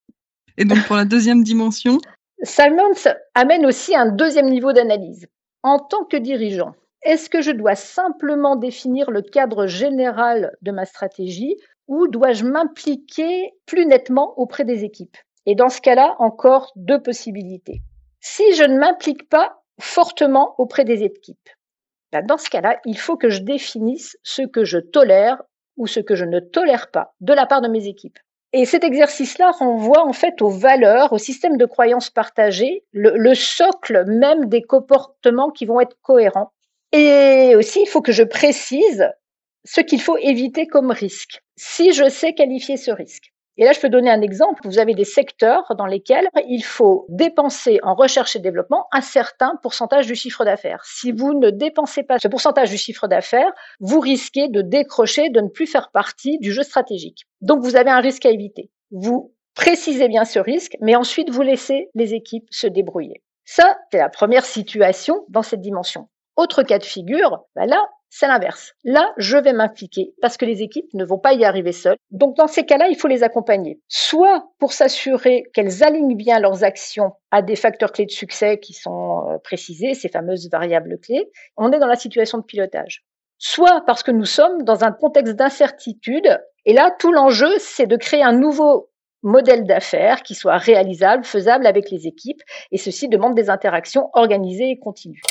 Et 0.57 0.65
donc 0.65 0.85
pour 0.87 0.95
la 0.95 1.05
deuxième 1.05 1.43
dimension? 1.43 1.99
Simons 2.43 3.13
amène 3.35 3.65
aussi 3.65 3.95
un 3.95 4.07
deuxième 4.07 4.49
niveau 4.49 4.73
d'analyse. 4.73 5.27
En 5.63 5.77
tant 5.77 6.05
que 6.05 6.17
dirigeant, 6.17 6.73
est-ce 7.01 7.29
que 7.29 7.41
je 7.41 7.51
dois 7.51 7.75
simplement 7.75 8.55
définir 8.55 9.09
le 9.09 9.21
cadre 9.21 9.67
général 9.67 10.55
de 10.61 10.71
ma 10.71 10.85
stratégie 10.85 11.55
ou 11.87 12.07
dois-je 12.07 12.45
m'impliquer 12.45 13.53
plus 13.65 13.85
nettement 13.85 14.37
auprès 14.37 14.65
des 14.65 14.83
équipes? 14.83 15.17
Et 15.45 15.55
dans 15.55 15.69
ce 15.69 15.81
cas-là, 15.81 16.15
encore 16.19 16.71
deux 16.75 17.01
possibilités. 17.01 17.81
Si 18.19 18.53
je 18.53 18.63
ne 18.63 18.77
m'implique 18.77 19.29
pas 19.29 19.63
fortement 19.79 20.55
auprès 20.57 20.83
des 20.83 21.03
équipes, 21.03 21.49
ben, 22.11 22.25
dans 22.25 22.37
ce 22.37 22.49
cas-là, 22.49 22.79
il 22.85 22.97
faut 22.97 23.17
que 23.17 23.29
je 23.29 23.41
définisse 23.41 24.17
ce 24.23 24.41
que 24.41 24.65
je 24.65 24.77
tolère 24.77 25.41
ou 25.77 25.87
ce 25.87 25.99
que 25.99 26.15
je 26.15 26.25
ne 26.25 26.39
tolère 26.39 26.91
pas 26.91 27.13
de 27.21 27.33
la 27.33 27.45
part 27.45 27.61
de 27.61 27.67
mes 27.69 27.87
équipes. 27.87 28.19
Et 28.51 28.65
cet 28.65 28.83
exercice-là 28.83 29.51
renvoie 29.51 30.03
en 30.03 30.13
fait 30.13 30.41
aux 30.41 30.49
valeurs, 30.49 31.13
au 31.13 31.17
système 31.19 31.55
de 31.55 31.65
croyances 31.65 32.09
partagées, 32.09 32.83
le, 32.91 33.11
le, 33.15 33.35
socle 33.35 34.05
même 34.05 34.45
des 34.45 34.63
comportements 34.63 35.51
qui 35.51 35.65
vont 35.65 35.79
être 35.79 35.95
cohérents. 36.01 36.51
Et 36.91 37.55
aussi, 37.55 37.81
il 37.81 37.87
faut 37.87 38.01
que 38.01 38.11
je 38.11 38.23
précise 38.23 39.09
ce 39.65 39.81
qu'il 39.81 40.01
faut 40.01 40.17
éviter 40.17 40.67
comme 40.67 40.91
risque, 40.91 41.41
si 41.57 41.93
je 41.93 42.09
sais 42.09 42.33
qualifier 42.33 42.77
ce 42.77 42.91
risque. 42.91 43.31
Et 43.57 43.65
là, 43.65 43.73
je 43.73 43.79
peux 43.81 43.89
donner 43.89 44.09
un 44.09 44.21
exemple. 44.21 44.61
Vous 44.63 44.79
avez 44.79 44.95
des 44.95 45.03
secteurs 45.03 45.75
dans 45.77 45.85
lesquels 45.85 46.29
il 46.47 46.63
faut 46.63 47.05
dépenser 47.09 47.79
en 47.83 47.93
recherche 47.93 48.37
et 48.37 48.39
développement 48.39 48.87
un 48.93 49.01
certain 49.01 49.57
pourcentage 49.61 50.07
du 50.07 50.15
chiffre 50.15 50.45
d'affaires. 50.45 50.81
Si 50.85 51.11
vous 51.11 51.33
ne 51.33 51.49
dépensez 51.49 52.03
pas 52.03 52.19
ce 52.19 52.29
pourcentage 52.29 52.69
du 52.69 52.77
chiffre 52.77 53.07
d'affaires, 53.07 53.51
vous 53.81 53.99
risquez 53.99 54.47
de 54.47 54.61
décrocher, 54.61 55.29
de 55.29 55.41
ne 55.41 55.49
plus 55.49 55.67
faire 55.67 55.91
partie 55.91 56.39
du 56.39 56.53
jeu 56.53 56.63
stratégique. 56.63 57.25
Donc, 57.41 57.61
vous 57.61 57.75
avez 57.75 57.89
un 57.89 57.99
risque 57.99 58.25
à 58.25 58.29
éviter. 58.29 58.71
Vous 58.91 59.33
précisez 59.55 60.07
bien 60.07 60.23
ce 60.23 60.39
risque, 60.39 60.77
mais 60.79 60.95
ensuite, 60.95 61.29
vous 61.29 61.41
laissez 61.41 61.89
les 61.95 62.13
équipes 62.13 62.47
se 62.51 62.65
débrouiller. 62.65 63.21
Ça, 63.43 63.77
c'est 63.91 63.97
la 63.97 64.07
première 64.07 64.45
situation 64.45 65.25
dans 65.27 65.43
cette 65.43 65.61
dimension. 65.61 66.07
Autre 66.39 66.63
cas 66.63 66.77
de 66.77 66.85
figure, 66.85 67.43
bah 67.53 67.65
là, 67.65 67.85
c'est 68.09 68.25
l'inverse. 68.25 68.71
Là, 68.85 69.11
je 69.17 69.35
vais 69.35 69.51
m'impliquer 69.51 70.13
parce 70.21 70.37
que 70.37 70.45
les 70.45 70.61
équipes 70.61 70.87
ne 70.93 71.03
vont 71.03 71.19
pas 71.19 71.33
y 71.33 71.43
arriver 71.43 71.73
seules. 71.73 71.97
Donc, 72.11 72.37
dans 72.37 72.47
ces 72.47 72.65
cas-là, 72.65 72.87
il 72.87 72.95
faut 72.95 73.09
les 73.09 73.23
accompagner. 73.23 73.81
Soit 73.89 74.45
pour 74.57 74.71
s'assurer 74.71 75.43
qu'elles 75.53 75.83
alignent 75.83 76.15
bien 76.15 76.39
leurs 76.39 76.63
actions 76.63 77.11
à 77.29 77.41
des 77.41 77.57
facteurs 77.57 77.91
clés 77.91 78.05
de 78.05 78.11
succès 78.11 78.57
qui 78.57 78.71
sont 78.71 79.27
euh, 79.27 79.37
précisés, 79.43 79.95
ces 79.95 80.07
fameuses 80.07 80.49
variables 80.49 80.97
clés. 81.01 81.29
On 81.57 81.73
est 81.73 81.79
dans 81.79 81.87
la 81.87 81.97
situation 81.97 82.37
de 82.37 82.45
pilotage. 82.45 83.03
Soit 83.37 83.83
parce 83.85 84.01
que 84.01 84.11
nous 84.11 84.23
sommes 84.23 84.63
dans 84.63 84.85
un 84.85 84.93
contexte 84.93 85.35
d'incertitude. 85.35 86.39
Et 86.63 86.71
là, 86.71 86.95
tout 86.99 87.11
l'enjeu, 87.11 87.51
c'est 87.59 87.85
de 87.85 87.97
créer 87.97 88.23
un 88.23 88.31
nouveau 88.31 88.89
modèle 89.23 89.65
d'affaires 89.65 90.23
qui 90.23 90.35
soit 90.35 90.55
réalisable, 90.55 91.25
faisable 91.25 91.67
avec 91.67 91.91
les 91.91 92.07
équipes. 92.07 92.41
Et 92.71 92.77
ceci 92.77 93.09
demande 93.09 93.35
des 93.35 93.49
interactions 93.49 94.09
organisées 94.13 94.69
et 94.69 94.79
continues. 94.79 95.21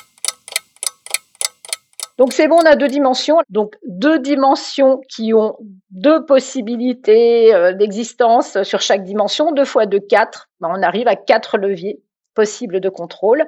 Donc 2.18 2.32
c'est 2.32 2.48
bon, 2.48 2.56
on 2.56 2.66
a 2.66 2.74
deux 2.74 2.88
dimensions. 2.88 3.38
Donc 3.48 3.76
deux 3.86 4.18
dimensions 4.18 5.00
qui 5.08 5.32
ont 5.32 5.56
deux 5.90 6.26
possibilités 6.26 7.54
euh, 7.54 7.72
d'existence 7.72 8.60
sur 8.64 8.80
chaque 8.80 9.04
dimension, 9.04 9.52
deux 9.52 9.64
fois 9.64 9.86
deux, 9.86 10.00
quatre. 10.00 10.50
Ben, 10.60 10.68
on 10.76 10.82
arrive 10.82 11.06
à 11.06 11.14
quatre 11.14 11.56
leviers 11.56 12.00
possibles 12.34 12.80
de 12.80 12.88
contrôle. 12.88 13.46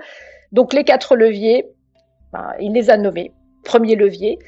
Donc 0.53 0.73
les 0.73 0.85
quatre 0.85 1.17
leviers, 1.17 1.67
ben, 2.33 2.53
il 2.61 2.73
les 2.73 2.91
a 2.91 2.97
nommés. 2.97 3.33
Premier 3.65 3.97
levier, 3.97 4.39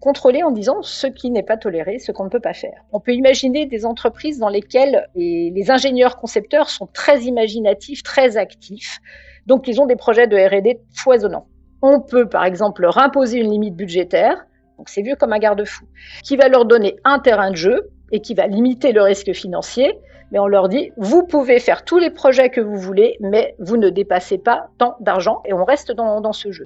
contrôler 0.00 0.42
en 0.42 0.50
disant 0.50 0.82
ce 0.82 1.06
qui 1.06 1.30
n'est 1.30 1.42
pas 1.42 1.56
toléré, 1.56 1.98
ce 1.98 2.12
qu'on 2.12 2.24
ne 2.24 2.28
peut 2.28 2.40
pas 2.40 2.52
faire. 2.52 2.84
On 2.92 3.00
peut 3.00 3.14
imaginer 3.14 3.64
des 3.64 3.86
entreprises 3.86 4.38
dans 4.38 4.50
lesquelles 4.50 5.08
les 5.14 5.70
ingénieurs 5.70 6.18
concepteurs 6.18 6.68
sont 6.68 6.86
très 6.86 7.22
imaginatifs, 7.22 8.02
très 8.02 8.36
actifs. 8.36 8.98
Donc 9.46 9.68
ils 9.68 9.80
ont 9.80 9.86
des 9.86 9.96
projets 9.96 10.26
de 10.26 10.36
R&D 10.36 10.80
foisonnants. 10.94 11.48
On 11.86 12.00
peut, 12.00 12.26
par 12.26 12.46
exemple, 12.46 12.80
leur 12.80 12.96
imposer 12.96 13.40
une 13.40 13.50
limite 13.50 13.76
budgétaire, 13.76 14.46
donc 14.78 14.88
c'est 14.88 15.02
vu 15.02 15.16
comme 15.16 15.34
un 15.34 15.38
garde-fou, 15.38 15.84
qui 16.22 16.34
va 16.34 16.48
leur 16.48 16.64
donner 16.64 16.96
un 17.04 17.18
terrain 17.18 17.50
de 17.50 17.56
jeu 17.56 17.90
et 18.10 18.20
qui 18.20 18.32
va 18.32 18.46
limiter 18.46 18.92
le 18.92 19.02
risque 19.02 19.34
financier. 19.34 19.98
Mais 20.32 20.38
on 20.38 20.46
leur 20.46 20.70
dit, 20.70 20.92
vous 20.96 21.26
pouvez 21.26 21.60
faire 21.60 21.84
tous 21.84 21.98
les 21.98 22.08
projets 22.08 22.48
que 22.48 22.62
vous 22.62 22.78
voulez, 22.78 23.18
mais 23.20 23.54
vous 23.58 23.76
ne 23.76 23.90
dépassez 23.90 24.38
pas 24.38 24.68
tant 24.78 24.96
d'argent 25.00 25.42
et 25.44 25.52
on 25.52 25.62
reste 25.62 25.92
dans, 25.92 26.22
dans 26.22 26.32
ce 26.32 26.52
jeu. 26.52 26.64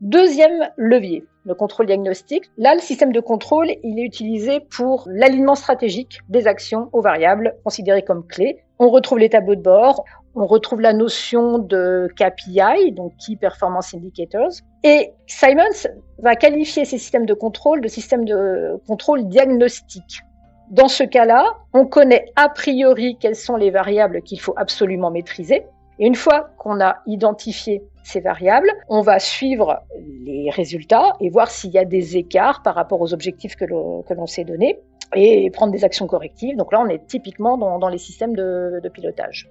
Deuxième 0.00 0.70
levier, 0.76 1.24
le 1.44 1.56
contrôle 1.56 1.86
diagnostique. 1.86 2.44
Là, 2.56 2.76
le 2.76 2.80
système 2.80 3.10
de 3.10 3.18
contrôle, 3.18 3.66
il 3.82 3.98
est 3.98 4.04
utilisé 4.04 4.60
pour 4.60 5.08
l'alignement 5.08 5.56
stratégique 5.56 6.20
des 6.28 6.46
actions 6.46 6.88
aux 6.92 7.00
variables 7.00 7.56
considérées 7.64 8.02
comme 8.02 8.24
clés. 8.24 8.63
On 8.78 8.88
retrouve 8.88 9.18
les 9.18 9.28
tableaux 9.28 9.54
de 9.54 9.62
bord, 9.62 10.04
on 10.34 10.46
retrouve 10.46 10.80
la 10.80 10.92
notion 10.92 11.58
de 11.58 12.08
KPI, 12.16 12.92
donc 12.92 13.12
Key 13.24 13.36
Performance 13.36 13.94
Indicators. 13.94 14.50
Et 14.82 15.12
Simons 15.26 15.88
va 16.18 16.34
qualifier 16.34 16.84
ces 16.84 16.98
systèmes 16.98 17.26
de 17.26 17.34
contrôle 17.34 17.80
de 17.80 17.88
systèmes 17.88 18.24
de 18.24 18.80
contrôle 18.86 19.28
diagnostique. 19.28 20.22
Dans 20.70 20.88
ce 20.88 21.04
cas-là, 21.04 21.54
on 21.72 21.86
connaît 21.86 22.26
a 22.36 22.48
priori 22.48 23.16
quelles 23.20 23.36
sont 23.36 23.56
les 23.56 23.70
variables 23.70 24.22
qu'il 24.22 24.40
faut 24.40 24.54
absolument 24.56 25.10
maîtriser. 25.10 25.66
Et 26.00 26.06
une 26.06 26.16
fois 26.16 26.50
qu'on 26.58 26.80
a 26.80 26.96
identifié 27.06 27.84
ces 28.02 28.20
variables, 28.20 28.70
on 28.88 29.00
va 29.00 29.20
suivre 29.20 29.82
les 30.24 30.50
résultats 30.50 31.12
et 31.20 31.30
voir 31.30 31.50
s'il 31.50 31.70
y 31.70 31.78
a 31.78 31.84
des 31.84 32.16
écarts 32.16 32.62
par 32.62 32.74
rapport 32.74 33.00
aux 33.00 33.14
objectifs 33.14 33.54
que 33.54 33.64
l'on 33.66 34.26
s'est 34.26 34.44
donnés 34.44 34.80
et 35.14 35.50
prendre 35.50 35.72
des 35.72 35.84
actions 35.84 36.06
correctives. 36.06 36.56
Donc 36.56 36.72
là, 36.72 36.80
on 36.80 36.88
est 36.88 37.06
typiquement 37.06 37.56
dans, 37.56 37.88
les 37.88 37.98
systèmes 37.98 38.34
de 38.34 38.88
pilotage. 38.92 39.48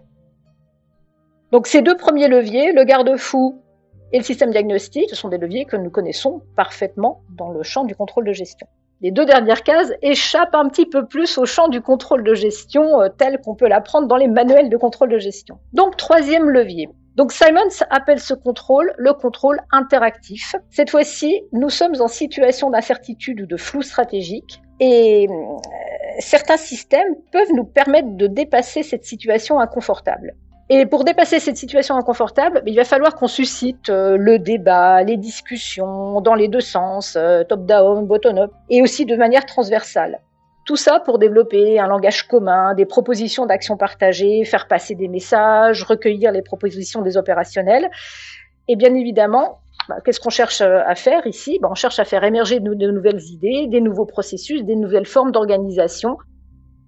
Donc 1.53 1.67
ces 1.67 1.83
deux 1.83 1.95
premiers 1.95 2.27
leviers, 2.27 2.71
le 2.71 2.83
garde-fou 2.83 3.61
et 4.11 4.17
le 4.17 4.23
système 4.23 4.49
diagnostique, 4.49 5.11
ce 5.11 5.15
sont 5.15 5.29
des 5.29 5.37
leviers 5.37 5.65
que 5.65 5.77
nous 5.77 5.91
connaissons 5.91 6.41
parfaitement 6.55 7.21
dans 7.37 7.49
le 7.49 7.61
champ 7.61 7.83
du 7.83 7.95
contrôle 7.95 8.25
de 8.25 8.33
gestion. 8.33 8.65
Les 9.01 9.11
deux 9.11 9.25
dernières 9.25 9.61
cases 9.61 9.91
échappent 10.01 10.55
un 10.55 10.67
petit 10.67 10.87
peu 10.87 11.05
plus 11.05 11.37
au 11.37 11.45
champ 11.45 11.67
du 11.67 11.79
contrôle 11.79 12.23
de 12.23 12.33
gestion 12.33 13.01
euh, 13.01 13.09
tel 13.09 13.39
qu'on 13.39 13.53
peut 13.53 13.67
l'apprendre 13.67 14.07
dans 14.07 14.17
les 14.17 14.27
manuels 14.27 14.71
de 14.71 14.77
contrôle 14.77 15.09
de 15.09 15.19
gestion. 15.19 15.59
Donc 15.73 15.95
troisième 15.95 16.49
levier. 16.49 16.89
Donc 17.17 17.31
Simons 17.31 17.85
appelle 17.91 18.19
ce 18.19 18.33
contrôle 18.33 18.91
le 18.97 19.13
contrôle 19.13 19.59
interactif. 19.71 20.55
Cette 20.71 20.89
fois-ci, 20.89 21.43
nous 21.51 21.69
sommes 21.69 22.01
en 22.01 22.07
situation 22.07 22.71
d'incertitude 22.71 23.41
ou 23.41 23.45
de 23.45 23.57
flou 23.57 23.83
stratégique 23.83 24.59
et 24.83 25.29
euh, 25.29 25.33
certains 26.19 26.57
systèmes 26.57 27.15
peuvent 27.31 27.53
nous 27.53 27.63
permettre 27.63 28.17
de 28.17 28.27
dépasser 28.27 28.83
cette 28.83 29.05
situation 29.05 29.61
inconfortable. 29.61 30.33
Et 30.69 30.85
pour 30.85 31.05
dépasser 31.05 31.39
cette 31.39 31.55
situation 31.55 31.95
inconfortable, 31.95 32.61
il 32.65 32.75
va 32.75 32.83
falloir 32.83 33.15
qu'on 33.15 33.27
suscite 33.27 33.89
euh, 33.89 34.17
le 34.17 34.39
débat, 34.39 35.01
les 35.03 35.15
discussions 35.15 36.19
dans 36.19 36.35
les 36.35 36.49
deux 36.49 36.59
sens, 36.59 37.15
euh, 37.15 37.43
top-down, 37.45 38.05
bottom-up, 38.05 38.51
et 38.69 38.81
aussi 38.81 39.05
de 39.05 39.15
manière 39.15 39.45
transversale. 39.45 40.19
Tout 40.65 40.75
ça 40.75 40.99
pour 40.99 41.17
développer 41.17 41.79
un 41.79 41.87
langage 41.87 42.23
commun, 42.23 42.73
des 42.73 42.85
propositions 42.85 43.45
d'action 43.45 43.77
partagées, 43.77 44.43
faire 44.43 44.67
passer 44.67 44.95
des 44.95 45.07
messages, 45.07 45.83
recueillir 45.83 46.33
les 46.33 46.41
propositions 46.41 47.01
des 47.01 47.15
opérationnels. 47.15 47.89
Et 48.67 48.75
bien 48.75 48.93
évidemment, 48.95 49.59
bah, 49.89 49.95
qu'est-ce 50.03 50.19
qu'on 50.19 50.29
cherche 50.29 50.61
euh, 50.61 50.81
à 50.85 50.95
faire 50.95 51.25
ici? 51.27 51.59
Bah, 51.61 51.69
On 51.71 51.75
cherche 51.75 51.99
à 51.99 52.05
faire 52.05 52.23
émerger 52.23 52.59
de, 52.59 52.73
de 52.73 52.91
nouvelles 52.91 53.21
idées, 53.21 53.67
des 53.67 53.81
nouveaux 53.81 54.05
processus, 54.05 54.63
des 54.63 54.75
nouvelles 54.75 55.05
formes 55.05 55.31
d'organisation 55.31 56.17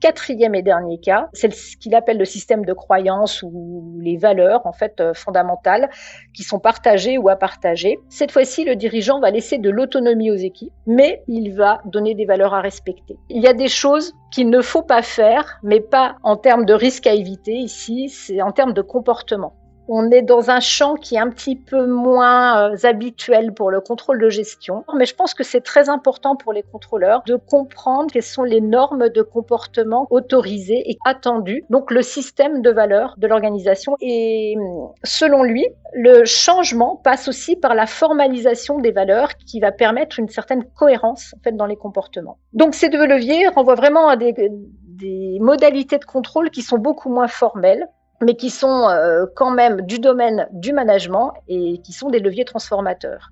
quatrième 0.05 0.55
et 0.55 0.61
dernier 0.61 0.99
cas, 0.99 1.29
c'est 1.33 1.51
ce 1.51 1.77
qu'il 1.77 1.95
appelle 1.95 2.19
le 2.19 2.25
système 2.25 2.63
de 2.63 2.73
croyance 2.73 3.41
ou 3.41 3.97
les 3.99 4.17
valeurs 4.17 4.65
en 4.65 4.71
fait 4.71 4.99
euh, 4.99 5.15
fondamentales 5.15 5.89
qui 6.33 6.43
sont 6.43 6.59
partagées 6.59 7.17
ou 7.17 7.27
à 7.29 7.35
partager. 7.35 7.97
Cette 8.09 8.31
fois-ci, 8.31 8.65
le 8.65 8.75
dirigeant 8.75 9.19
va 9.19 9.31
laisser 9.31 9.57
de 9.57 9.69
l'autonomie 9.69 10.29
aux 10.29 10.35
équipes, 10.35 10.73
mais 10.85 11.23
il 11.27 11.55
va 11.55 11.81
donner 11.85 12.13
des 12.13 12.25
valeurs 12.25 12.53
à 12.53 12.61
respecter. 12.61 13.17
Il 13.29 13.41
y 13.41 13.47
a 13.47 13.53
des 13.53 13.67
choses 13.67 14.13
qu'il 14.31 14.51
ne 14.51 14.61
faut 14.61 14.83
pas 14.83 15.01
faire, 15.01 15.59
mais 15.63 15.81
pas 15.81 16.17
en 16.23 16.37
termes 16.37 16.65
de 16.65 16.73
risque 16.73 17.07
à 17.07 17.13
éviter 17.13 17.53
ici, 17.53 18.09
c'est 18.09 18.43
en 18.43 18.51
termes 18.51 18.73
de 18.73 18.81
comportement 18.83 19.53
on 19.87 20.11
est 20.11 20.21
dans 20.21 20.49
un 20.49 20.59
champ 20.59 20.95
qui 20.95 21.15
est 21.15 21.19
un 21.19 21.29
petit 21.29 21.55
peu 21.55 21.85
moins 21.85 22.71
euh, 22.71 22.75
habituel 22.83 23.53
pour 23.53 23.71
le 23.71 23.81
contrôle 23.81 24.19
de 24.19 24.29
gestion. 24.29 24.83
Mais 24.95 25.05
je 25.05 25.15
pense 25.15 25.33
que 25.33 25.43
c'est 25.43 25.61
très 25.61 25.89
important 25.89 26.35
pour 26.35 26.53
les 26.53 26.63
contrôleurs 26.63 27.23
de 27.25 27.35
comprendre 27.35 28.11
quelles 28.11 28.23
sont 28.23 28.43
les 28.43 28.61
normes 28.61 29.09
de 29.09 29.21
comportement 29.21 30.07
autorisées 30.09 30.83
et 30.89 30.97
attendues. 31.05 31.63
Donc 31.69 31.91
le 31.91 32.01
système 32.01 32.61
de 32.61 32.69
valeurs 32.69 33.15
de 33.17 33.27
l'organisation. 33.27 33.95
Et 34.01 34.55
selon 35.03 35.43
lui, 35.43 35.65
le 35.93 36.25
changement 36.25 36.99
passe 37.03 37.27
aussi 37.27 37.55
par 37.55 37.75
la 37.75 37.85
formalisation 37.85 38.79
des 38.79 38.91
valeurs 38.91 39.35
qui 39.45 39.59
va 39.59 39.71
permettre 39.71 40.19
une 40.19 40.29
certaine 40.29 40.63
cohérence 40.75 41.33
en 41.37 41.43
fait, 41.43 41.55
dans 41.55 41.65
les 41.65 41.77
comportements. 41.77 42.37
Donc 42.53 42.75
ces 42.75 42.89
deux 42.89 43.05
leviers 43.05 43.47
renvoient 43.47 43.75
vraiment 43.75 44.07
à 44.07 44.15
des 44.15 45.37
modalités 45.39 45.97
de 45.97 46.05
contrôle 46.05 46.49
qui 46.49 46.61
sont 46.61 46.77
beaucoup 46.77 47.09
moins 47.09 47.27
formelles 47.27 47.87
mais 48.21 48.35
qui 48.35 48.49
sont 48.49 48.87
euh, 48.89 49.25
quand 49.35 49.51
même 49.51 49.81
du 49.81 49.99
domaine 49.99 50.47
du 50.51 50.73
management 50.73 51.33
et 51.47 51.79
qui 51.79 51.93
sont 51.93 52.09
des 52.09 52.19
leviers 52.19 52.45
transformateurs. 52.45 53.31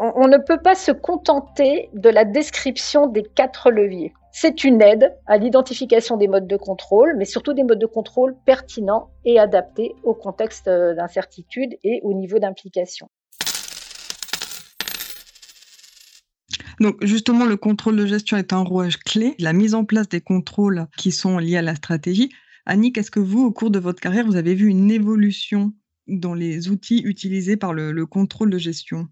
On, 0.00 0.28
ne 0.28 0.38
peut 0.38 0.60
pas 0.62 0.76
se 0.76 0.92
contenter 0.92 1.90
de 1.92 2.08
la 2.08 2.24
description 2.24 3.08
des 3.08 3.24
quatre 3.24 3.72
leviers. 3.72 4.14
C'est 4.30 4.62
une 4.62 4.80
aide 4.80 5.12
à 5.26 5.38
l'identification 5.38 6.16
des 6.16 6.28
modes 6.28 6.46
de 6.46 6.56
contrôle, 6.56 7.16
mais 7.18 7.24
surtout 7.24 7.52
des 7.52 7.64
modes 7.64 7.80
de 7.80 7.86
contrôle 7.86 8.36
pertinents 8.44 9.10
et 9.24 9.40
adaptés 9.40 9.96
au 10.04 10.14
contexte 10.14 10.68
euh, 10.68 10.94
d'incertitude 10.94 11.74
et 11.82 12.00
au 12.04 12.14
niveau 12.14 12.38
d'implication. 12.38 13.08
Donc 16.78 17.04
justement, 17.04 17.44
le 17.44 17.56
contrôle 17.56 17.96
de 17.96 18.06
gestion 18.06 18.36
est 18.36 18.52
un 18.52 18.62
rouage 18.62 18.98
clé. 18.98 19.34
La 19.40 19.52
mise 19.52 19.74
en 19.74 19.84
place 19.84 20.08
des 20.08 20.20
contrôles 20.20 20.86
qui 20.96 21.10
sont 21.10 21.38
liés 21.38 21.56
à 21.56 21.62
la 21.62 21.74
stratégie 21.74 22.30
Annick, 22.68 22.98
est-ce 22.98 23.10
que 23.10 23.18
vous, 23.18 23.46
au 23.46 23.50
cours 23.50 23.70
de 23.70 23.78
votre 23.78 23.98
carrière, 23.98 24.26
vous 24.26 24.36
avez 24.36 24.54
vu 24.54 24.68
une 24.68 24.90
évolution 24.90 25.72
dans 26.06 26.34
les 26.34 26.68
outils 26.68 27.00
utilisés 27.02 27.56
par 27.56 27.72
le, 27.72 28.04
contrôle 28.04 28.50
de 28.50 28.58
gestion? 28.58 29.08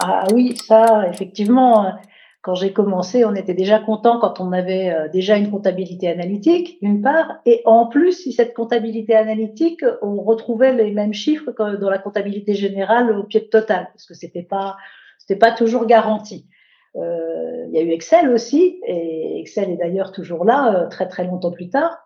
Ah 0.00 0.26
oui, 0.34 0.56
ça, 0.56 1.08
effectivement, 1.08 1.94
quand 2.40 2.56
j'ai 2.56 2.72
commencé, 2.72 3.24
on 3.24 3.36
était 3.36 3.54
déjà 3.54 3.78
content 3.78 4.18
quand 4.18 4.40
on 4.40 4.50
avait 4.50 4.90
euh, 4.90 5.08
déjà 5.08 5.36
une 5.36 5.48
comptabilité 5.48 6.08
analytique, 6.08 6.82
d'une 6.82 7.00
part, 7.00 7.38
et 7.46 7.62
en 7.64 7.86
plus, 7.86 8.14
si 8.14 8.32
cette 8.32 8.54
comptabilité 8.54 9.14
analytique, 9.14 9.84
on 10.02 10.20
retrouvait 10.22 10.74
les 10.74 10.90
mêmes 10.90 11.14
chiffres 11.14 11.52
que 11.52 11.76
dans 11.76 11.88
la 11.88 11.98
comptabilité 11.98 12.54
générale 12.54 13.16
au 13.16 13.22
pied 13.22 13.38
de 13.38 13.46
total, 13.46 13.90
parce 13.92 14.06
que 14.06 14.14
c'était 14.14 14.42
pas, 14.42 14.76
c'était 15.18 15.38
pas 15.38 15.52
toujours 15.52 15.86
garanti. 15.86 16.48
Euh, 16.96 17.66
il 17.68 17.74
y 17.74 17.78
a 17.78 17.82
eu 17.82 17.90
Excel 17.90 18.28
aussi, 18.30 18.80
et 18.86 19.40
Excel 19.40 19.70
est 19.70 19.76
d'ailleurs 19.76 20.12
toujours 20.12 20.44
là, 20.44 20.74
euh, 20.74 20.88
très 20.88 21.08
très 21.08 21.24
longtemps 21.24 21.50
plus 21.50 21.70
tard. 21.70 21.98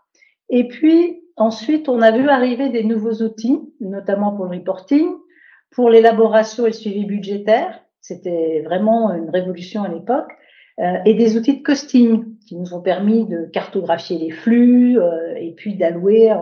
Et 0.48 0.68
puis 0.68 1.22
ensuite, 1.36 1.88
on 1.88 2.00
a 2.02 2.12
vu 2.12 2.28
arriver 2.28 2.68
des 2.68 2.84
nouveaux 2.84 3.22
outils, 3.22 3.60
notamment 3.80 4.32
pour 4.32 4.46
le 4.46 4.58
reporting, 4.58 5.08
pour 5.70 5.90
l'élaboration 5.90 6.64
et 6.64 6.70
le 6.70 6.74
suivi 6.74 7.04
budgétaire. 7.04 7.80
C'était 8.00 8.62
vraiment 8.64 9.12
une 9.12 9.30
révolution 9.30 9.82
à 9.82 9.88
l'époque. 9.88 10.30
Euh, 10.78 10.98
et 11.06 11.14
des 11.14 11.38
outils 11.38 11.56
de 11.56 11.62
costing 11.62 12.36
qui 12.46 12.54
nous 12.54 12.74
ont 12.74 12.82
permis 12.82 13.24
de 13.24 13.46
cartographier 13.46 14.18
les 14.18 14.30
flux 14.30 15.00
euh, 15.00 15.34
et 15.36 15.52
puis 15.52 15.74
d'allouer 15.74 16.30
euh, 16.30 16.36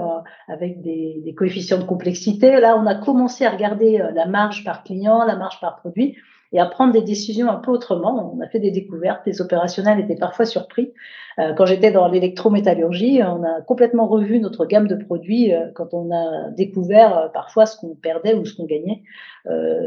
avec 0.49 0.83
des, 0.83 1.23
des, 1.25 1.35
coefficients 1.37 1.79
de 1.79 1.85
complexité. 1.85 2.59
Là, 2.59 2.77
on 2.77 2.85
a 2.87 2.97
commencé 2.97 3.45
à 3.45 3.51
regarder 3.51 4.03
la 4.13 4.27
marge 4.27 4.65
par 4.65 4.83
client, 4.83 5.25
la 5.25 5.37
marge 5.37 5.61
par 5.61 5.77
produit 5.77 6.17
et 6.53 6.61
à 6.61 6.67
prendre 6.67 6.93
des 6.93 7.03
décisions 7.03 7.49
un 7.51 7.57
peu 7.57 7.71
autrement. 7.71 8.35
On 8.35 8.41
a 8.41 8.49
fait 8.49 8.61
des 8.61 8.71
découvertes, 8.71 9.23
les 9.27 9.41
opérationnels 9.41 10.01
étaient 10.01 10.17
parfois 10.17 10.47
surpris. 10.47 10.93
Euh, 11.39 11.53
quand 11.55 11.67
j'étais 11.67 11.91
dans 11.91 12.09
l'électrométallurgie, 12.09 13.21
on 13.23 13.43
a 13.43 13.61
complètement 13.63 14.07
revu 14.07 14.39
notre 14.39 14.67
gamme 14.67 14.87
de 14.87 14.95
produits 14.95 15.53
euh, 15.53 15.67
quand 15.75 15.93
on 15.93 16.15
a 16.15 16.51
découvert 16.51 17.19
euh, 17.19 17.29
parfois 17.29 17.67
ce 17.67 17.77
qu'on 17.77 17.95
perdait 17.95 18.35
ou 18.35 18.45
ce 18.45 18.55
qu'on 18.55 18.67
gagnait 18.67 19.03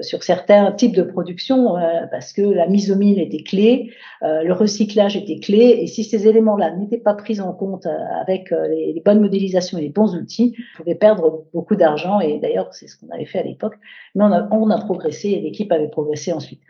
sur 0.02 0.22
certains 0.22 0.72
types 0.72 0.96
de 0.96 1.02
production 1.02 1.78
parce 2.12 2.32
que 2.32 2.44
la 2.44 2.68
mise 2.68 2.92
au 2.92 2.96
mille 2.96 3.20
était 3.20 3.42
clé, 3.42 3.90
le 4.22 4.52
recyclage 4.52 5.18
était 5.18 5.40
clé 5.40 5.80
et 5.82 5.88
si 5.88 6.04
ces 6.04 6.28
éléments-là 6.28 6.76
n'étaient 6.76 7.00
pas 7.00 7.16
pris 7.16 7.42
en 7.42 7.54
compte 7.54 7.88
avec 8.22 8.52
les, 8.52 9.02
bonnes 9.04 9.20
modélisations 9.20 9.80
et 9.80 9.82
les 9.82 9.90
bons 9.90 10.16
outils, 10.16 10.56
on 10.76 10.84
pouvait 10.84 10.94
perdre 10.94 11.46
beaucoup 11.56 11.76
d'argent 11.76 12.20
et 12.20 12.38
d'ailleurs 12.38 12.72
c'est 12.72 12.86
ce 12.86 13.00
qu'on 13.00 13.10
avait 13.10 13.26
fait 13.26 13.40
à 13.40 13.44
l'époque. 13.44 13.74
Mais 14.14 14.26
on 14.26 14.32
a, 14.32 14.48
on 14.52 14.70
a 14.70 14.78
progressé 14.78 15.30
et 15.30 15.42
l'équipe 15.42 15.72
avait 15.72 15.90
progressé 15.90 16.34
ensuite. 16.34 16.62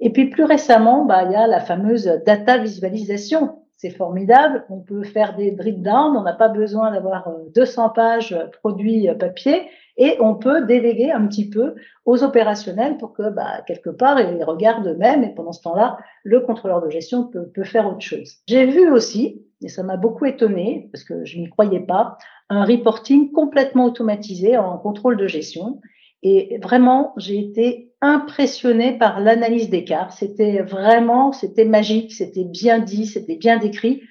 Et 0.00 0.08
puis 0.08 0.30
plus 0.30 0.44
récemment, 0.44 1.04
bah, 1.04 1.24
il 1.26 1.32
y 1.32 1.36
a 1.36 1.46
la 1.46 1.60
fameuse 1.60 2.06
data 2.24 2.56
visualisation 2.56 3.59
c'est 3.80 3.90
formidable. 3.90 4.66
On 4.68 4.80
peut 4.80 5.04
faire 5.04 5.36
des 5.36 5.52
drip 5.52 5.80
down. 5.80 6.14
On 6.14 6.22
n'a 6.22 6.34
pas 6.34 6.48
besoin 6.48 6.92
d'avoir 6.92 7.30
200 7.54 7.86
euh, 7.86 7.88
pages 7.88 8.32
euh, 8.32 8.46
produits 8.60 9.08
euh, 9.08 9.14
papier 9.14 9.62
et 9.96 10.18
on 10.20 10.34
peut 10.34 10.66
déléguer 10.66 11.10
un 11.10 11.26
petit 11.26 11.48
peu 11.48 11.74
aux 12.04 12.22
opérationnels 12.22 12.98
pour 12.98 13.14
que, 13.14 13.30
bah, 13.30 13.62
quelque 13.66 13.88
part, 13.88 14.20
ils 14.20 14.44
regardent 14.44 14.86
eux-mêmes 14.86 15.24
et 15.24 15.34
pendant 15.34 15.52
ce 15.52 15.62
temps-là, 15.62 15.96
le 16.24 16.40
contrôleur 16.40 16.82
de 16.82 16.90
gestion 16.90 17.24
peut, 17.24 17.46
peut 17.54 17.64
faire 17.64 17.86
autre 17.88 18.02
chose. 18.02 18.36
J'ai 18.46 18.66
vu 18.66 18.90
aussi, 18.90 19.46
et 19.62 19.68
ça 19.68 19.82
m'a 19.82 19.96
beaucoup 19.96 20.26
étonné 20.26 20.90
parce 20.92 21.04
que 21.04 21.24
je 21.24 21.38
n'y 21.38 21.48
croyais 21.48 21.80
pas, 21.80 22.18
un 22.50 22.64
reporting 22.64 23.32
complètement 23.32 23.86
automatisé 23.86 24.58
en 24.58 24.76
contrôle 24.76 25.16
de 25.16 25.26
gestion. 25.26 25.80
Et 26.22 26.58
vraiment, 26.62 27.14
j'ai 27.16 27.38
été 27.38 27.89
impressionné 28.02 28.96
par 28.96 29.20
l'analyse 29.20 29.70
d'écart. 29.70 30.12
C'était 30.12 30.62
vraiment, 30.62 31.32
c'était 31.32 31.64
magique, 31.64 32.12
c'était 32.12 32.44
bien 32.44 32.78
dit, 32.78 33.06
c'était 33.06 33.36
bien 33.36 33.58
décrit. 33.58 34.02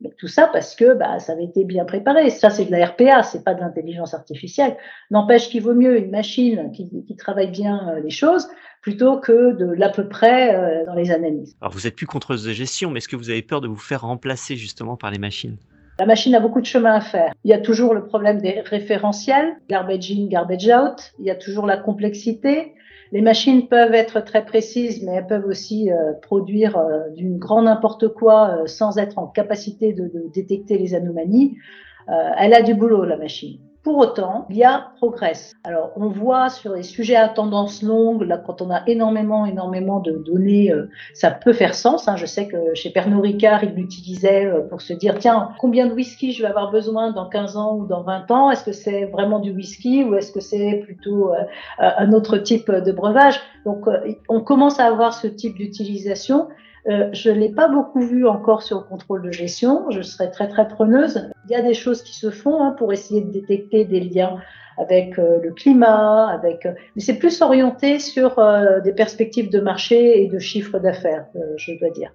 Mais 0.00 0.10
tout 0.16 0.28
ça 0.28 0.48
parce 0.52 0.76
que 0.76 0.94
bah, 0.94 1.18
ça 1.18 1.32
avait 1.32 1.44
été 1.44 1.64
bien 1.64 1.84
préparé. 1.84 2.30
Ça, 2.30 2.50
c'est 2.50 2.66
de 2.66 2.70
la 2.70 2.86
RPA, 2.86 3.24
c'est 3.24 3.42
pas 3.42 3.54
de 3.54 3.60
l'intelligence 3.60 4.14
artificielle. 4.14 4.76
N'empêche 5.10 5.48
qu'il 5.48 5.62
vaut 5.62 5.74
mieux 5.74 5.98
une 5.98 6.10
machine 6.10 6.70
qui, 6.72 6.88
qui 7.04 7.16
travaille 7.16 7.50
bien 7.50 7.88
euh, 7.88 8.00
les 8.00 8.10
choses 8.10 8.48
plutôt 8.80 9.18
que 9.18 9.56
de 9.56 9.66
l'à 9.72 9.88
peu 9.88 10.08
près 10.08 10.54
euh, 10.54 10.86
dans 10.86 10.94
les 10.94 11.10
analyses. 11.10 11.56
Alors, 11.60 11.72
vous 11.72 11.88
êtes 11.88 11.96
plus 11.96 12.06
contreuse 12.06 12.44
de 12.44 12.52
gestion, 12.52 12.90
mais 12.90 12.98
est-ce 12.98 13.08
que 13.08 13.16
vous 13.16 13.30
avez 13.30 13.42
peur 13.42 13.60
de 13.60 13.66
vous 13.66 13.76
faire 13.76 14.02
remplacer 14.02 14.54
justement 14.54 14.96
par 14.96 15.10
les 15.10 15.18
machines? 15.18 15.56
La 15.98 16.06
machine 16.06 16.32
a 16.36 16.40
beaucoup 16.40 16.60
de 16.60 16.66
chemin 16.66 16.94
à 16.94 17.00
faire. 17.00 17.32
Il 17.42 17.50
y 17.50 17.54
a 17.54 17.58
toujours 17.58 17.92
le 17.92 18.04
problème 18.04 18.40
des 18.40 18.60
référentiels, 18.60 19.56
garbage 19.68 20.12
in, 20.12 20.28
garbage 20.28 20.68
out. 20.68 21.12
Il 21.18 21.26
y 21.26 21.30
a 21.30 21.34
toujours 21.34 21.66
la 21.66 21.76
complexité. 21.76 22.72
Les 23.10 23.22
machines 23.22 23.68
peuvent 23.68 23.94
être 23.94 24.20
très 24.20 24.44
précises, 24.44 25.02
mais 25.02 25.12
elles 25.12 25.26
peuvent 25.26 25.46
aussi 25.46 25.90
euh, 25.90 26.12
produire 26.20 26.76
euh, 26.76 27.08
d'une 27.16 27.38
grand 27.38 27.62
n'importe 27.62 28.08
quoi 28.08 28.50
euh, 28.50 28.66
sans 28.66 28.98
être 28.98 29.18
en 29.18 29.26
capacité 29.26 29.92
de, 29.92 30.08
de 30.08 30.24
détecter 30.32 30.76
les 30.76 30.94
anomalies. 30.94 31.56
elle 32.38 32.54
a 32.54 32.62
du 32.62 32.74
boulot, 32.74 33.04
la 33.04 33.16
machine. 33.16 33.58
Pour 33.88 33.96
autant, 33.96 34.44
il 34.50 34.56
y 34.58 34.64
a 34.64 34.90
progresse. 34.98 35.56
Alors, 35.64 35.92
on 35.96 36.08
voit 36.08 36.50
sur 36.50 36.74
les 36.74 36.82
sujets 36.82 37.16
à 37.16 37.26
tendance 37.26 37.82
longue, 37.82 38.20
là, 38.20 38.36
quand 38.36 38.60
on 38.60 38.70
a 38.70 38.82
énormément, 38.86 39.46
énormément 39.46 39.98
de 39.98 40.12
données, 40.12 40.70
euh, 40.70 40.90
ça 41.14 41.30
peut 41.30 41.54
faire 41.54 41.74
sens. 41.74 42.06
Hein. 42.06 42.16
Je 42.16 42.26
sais 42.26 42.48
que 42.48 42.74
chez 42.74 42.90
Pernod 42.90 43.22
Ricard, 43.22 43.64
ils 43.64 43.72
l'utilisaient 43.72 44.44
euh, 44.44 44.60
pour 44.60 44.82
se 44.82 44.92
dire, 44.92 45.18
tiens, 45.18 45.52
combien 45.58 45.86
de 45.86 45.94
whisky 45.94 46.32
je 46.32 46.42
vais 46.42 46.50
avoir 46.50 46.70
besoin 46.70 47.12
dans 47.12 47.30
15 47.30 47.56
ans 47.56 47.76
ou 47.76 47.86
dans 47.86 48.02
20 48.02 48.30
ans? 48.30 48.50
Est-ce 48.50 48.64
que 48.64 48.72
c'est 48.72 49.06
vraiment 49.06 49.38
du 49.38 49.52
whisky 49.52 50.04
ou 50.04 50.16
est-ce 50.16 50.32
que 50.32 50.40
c'est 50.40 50.82
plutôt 50.84 51.32
euh, 51.32 51.38
un 51.78 52.12
autre 52.12 52.36
type 52.36 52.70
de 52.70 52.92
breuvage? 52.92 53.40
Donc, 53.64 53.86
on 54.28 54.42
commence 54.42 54.80
à 54.80 54.84
avoir 54.84 55.14
ce 55.14 55.28
type 55.28 55.56
d'utilisation. 55.56 56.48
Euh, 56.88 57.10
je 57.12 57.30
ne 57.30 57.38
l'ai 57.38 57.50
pas 57.50 57.68
beaucoup 57.68 58.00
vu 58.00 58.26
encore 58.26 58.62
sur 58.62 58.78
le 58.78 58.84
contrôle 58.84 59.22
de 59.22 59.30
gestion. 59.30 59.90
Je 59.90 60.00
serais 60.00 60.30
très 60.30 60.48
très 60.48 60.66
preneuse. 60.66 61.28
Il 61.46 61.52
y 61.52 61.54
a 61.54 61.62
des 61.62 61.74
choses 61.74 62.02
qui 62.02 62.16
se 62.16 62.30
font 62.30 62.62
hein, 62.62 62.74
pour 62.78 62.92
essayer 62.92 63.20
de 63.20 63.30
détecter 63.30 63.84
des 63.84 64.00
liens 64.00 64.38
avec 64.78 65.18
euh, 65.18 65.38
le 65.42 65.52
climat, 65.52 66.28
avec. 66.28 66.64
Euh, 66.64 66.72
mais 66.96 67.02
c'est 67.02 67.18
plus 67.18 67.42
orienté 67.42 67.98
sur 67.98 68.40
des 68.82 68.92
perspectives 68.92 69.50
de 69.50 69.60
marché 69.60 70.22
et 70.22 70.28
de 70.28 70.38
chiffre 70.38 70.78
d'affaires, 70.78 71.26
je 71.56 71.78
dois 71.78 71.90
dire. 71.90 72.12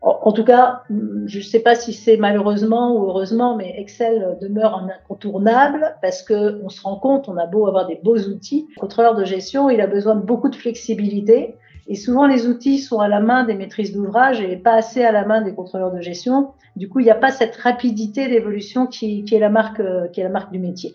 En, 0.00 0.30
tout 0.30 0.44
cas, 0.44 0.82
je 1.26 1.38
ne 1.38 1.42
sais 1.42 1.58
pas 1.58 1.74
si 1.74 1.92
c'est 1.92 2.16
malheureusement 2.16 2.94
ou 2.94 3.08
heureusement, 3.08 3.56
mais 3.56 3.74
Excel 3.78 4.38
demeure 4.40 4.76
un 4.76 4.88
incontournable 4.88 5.96
parce 6.02 6.22
que 6.22 6.62
on 6.62 6.68
se 6.68 6.80
rend 6.82 7.00
compte, 7.00 7.28
on 7.28 7.36
a 7.36 7.46
beau 7.46 7.66
avoir 7.66 7.88
des 7.88 7.96
beaux 7.96 8.16
outils, 8.16 8.68
le 8.76 8.80
contrôleur 8.80 9.16
de 9.16 9.24
gestion, 9.24 9.70
il 9.70 9.80
a 9.80 9.88
besoin 9.88 10.14
de 10.14 10.20
beaucoup 10.20 10.50
de 10.50 10.54
flexibilité. 10.54 11.56
Et 11.88 11.94
souvent, 11.94 12.26
les 12.26 12.46
outils 12.46 12.78
sont 12.78 13.00
à 13.00 13.08
la 13.08 13.18
main 13.18 13.44
des 13.44 13.54
maîtrises 13.54 13.92
d'ouvrage 13.92 14.42
et 14.42 14.56
pas 14.56 14.74
assez 14.74 15.02
à 15.02 15.10
la 15.10 15.24
main 15.24 15.40
des 15.40 15.54
contrôleurs 15.54 15.90
de 15.90 16.02
gestion. 16.02 16.48
Du 16.76 16.88
coup, 16.88 17.00
il 17.00 17.04
n'y 17.04 17.10
a 17.10 17.14
pas 17.14 17.30
cette 17.30 17.56
rapidité 17.56 18.28
d'évolution 18.28 18.86
qui, 18.86 19.24
qui, 19.24 19.34
est 19.34 19.38
la 19.38 19.48
marque, 19.48 19.80
du 20.52 20.58
métier. 20.58 20.92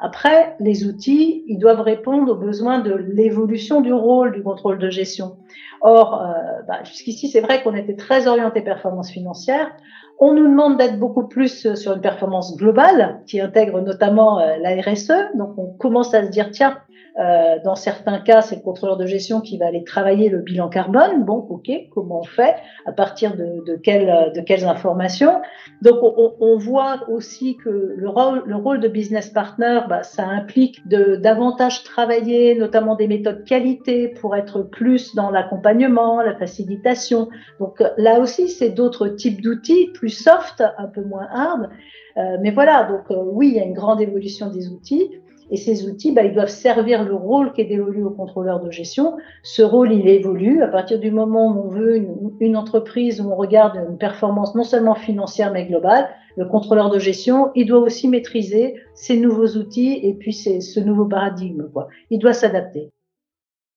Après, 0.00 0.56
les 0.58 0.84
outils, 0.84 1.44
ils 1.46 1.58
doivent 1.58 1.80
répondre 1.80 2.32
aux 2.32 2.36
besoins 2.36 2.80
de 2.80 2.92
l'évolution 2.92 3.80
du 3.80 3.92
rôle 3.92 4.32
du 4.32 4.42
contrôle 4.42 4.78
de 4.78 4.90
gestion. 4.90 5.36
Or, 5.80 6.20
euh, 6.20 6.62
bah, 6.66 6.82
jusqu'ici, 6.82 7.28
c'est 7.28 7.40
vrai 7.40 7.62
qu'on 7.62 7.76
était 7.76 7.94
très 7.94 8.26
orienté 8.26 8.62
performance 8.62 9.10
financière. 9.12 9.70
On 10.18 10.34
nous 10.34 10.48
demande 10.48 10.76
d'être 10.76 10.98
beaucoup 10.98 11.28
plus 11.28 11.74
sur 11.74 11.92
une 11.92 12.00
performance 12.00 12.56
globale 12.56 13.20
qui 13.26 13.40
intègre 13.40 13.80
notamment 13.80 14.40
euh, 14.40 14.56
la 14.60 14.70
RSE. 14.82 15.12
Donc, 15.36 15.56
on 15.56 15.66
commence 15.78 16.14
à 16.14 16.24
se 16.24 16.30
dire, 16.30 16.50
tiens, 16.50 16.78
euh, 17.18 17.58
dans 17.62 17.74
certains 17.74 18.18
cas, 18.20 18.40
c'est 18.40 18.56
le 18.56 18.62
contrôleur 18.62 18.96
de 18.96 19.06
gestion 19.06 19.40
qui 19.40 19.58
va 19.58 19.66
aller 19.66 19.84
travailler 19.84 20.30
le 20.30 20.38
bilan 20.38 20.68
carbone. 20.68 21.24
Bon, 21.24 21.46
ok, 21.50 21.70
comment 21.90 22.20
on 22.20 22.24
fait? 22.24 22.56
À 22.86 22.92
partir 22.92 23.36
de, 23.36 23.62
de, 23.66 23.76
quelles, 23.76 24.32
de 24.34 24.40
quelles 24.40 24.64
informations? 24.64 25.42
Donc, 25.82 26.02
on, 26.02 26.34
on, 26.40 26.56
voit 26.56 27.08
aussi 27.08 27.56
que 27.56 27.94
le 27.96 28.08
rôle, 28.08 28.42
le 28.46 28.56
rôle 28.56 28.80
de 28.80 28.88
business 28.88 29.28
partner, 29.28 29.80
bah, 29.88 30.02
ça 30.02 30.24
implique 30.24 30.86
de 30.88 31.16
davantage 31.16 31.84
travailler, 31.84 32.54
notamment 32.54 32.96
des 32.96 33.08
méthodes 33.08 33.44
qualité, 33.44 34.08
pour 34.08 34.34
être 34.34 34.62
plus 34.62 35.14
dans 35.14 35.30
l'accompagnement, 35.30 36.22
la 36.22 36.34
facilitation. 36.34 37.28
Donc, 37.60 37.82
là 37.98 38.20
aussi, 38.20 38.48
c'est 38.48 38.70
d'autres 38.70 39.08
types 39.08 39.42
d'outils, 39.42 39.90
plus 39.92 40.10
soft, 40.10 40.62
un 40.78 40.86
peu 40.86 41.02
moins 41.02 41.28
hard. 41.30 41.68
Euh, 42.16 42.36
mais 42.40 42.50
voilà, 42.50 42.84
donc 42.84 43.10
euh, 43.10 43.22
oui, 43.32 43.48
il 43.48 43.54
y 43.54 43.60
a 43.60 43.64
une 43.64 43.74
grande 43.74 44.00
évolution 44.00 44.50
des 44.50 44.68
outils. 44.68 45.10
Et 45.50 45.56
ces 45.56 45.88
outils, 45.88 46.12
bah, 46.12 46.22
ils 46.24 46.34
doivent 46.34 46.48
servir 46.48 47.04
le 47.04 47.14
rôle 47.14 47.52
qui 47.52 47.60
est 47.60 47.66
dévolu 47.66 48.02
au 48.02 48.10
contrôleur 48.10 48.60
de 48.60 48.70
gestion. 48.70 49.16
Ce 49.42 49.62
rôle, 49.62 49.92
il 49.92 50.08
évolue. 50.08 50.62
À 50.62 50.68
partir 50.68 50.98
du 50.98 51.10
moment 51.10 51.48
où 51.48 51.66
on 51.66 51.68
veut 51.68 51.96
une, 52.40 52.56
entreprise, 52.56 53.20
où 53.20 53.30
on 53.30 53.36
regarde 53.36 53.76
une 53.88 53.98
performance 53.98 54.54
non 54.54 54.64
seulement 54.64 54.94
financière, 54.94 55.52
mais 55.52 55.66
globale, 55.66 56.08
le 56.36 56.46
contrôleur 56.46 56.90
de 56.90 56.98
gestion, 56.98 57.50
il 57.54 57.66
doit 57.66 57.80
aussi 57.80 58.08
maîtriser 58.08 58.76
ces 58.94 59.18
nouveaux 59.18 59.58
outils 59.58 60.00
et 60.02 60.14
puis 60.14 60.32
ce 60.32 60.80
nouveau 60.80 61.04
paradigme. 61.04 61.68
Quoi. 61.72 61.88
Il 62.10 62.18
doit 62.18 62.32
s'adapter. 62.32 62.90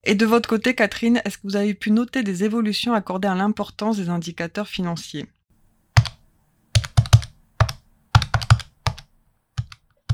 Et 0.07 0.13
de 0.13 0.25
votre 0.25 0.47
côté, 0.47 0.75
Catherine, 0.75 1.19
est-ce 1.25 1.37
que 1.37 1.43
vous 1.47 1.55
avez 1.55 1.73
pu 1.73 1.89
noter 1.89 2.21
des 2.21 2.43
évolutions 2.43 2.93
accordées 2.93 3.27
à 3.27 3.33
l'importance 3.33 3.97
des 3.97 4.09
indicateurs 4.09 4.67
financiers? 4.67 5.25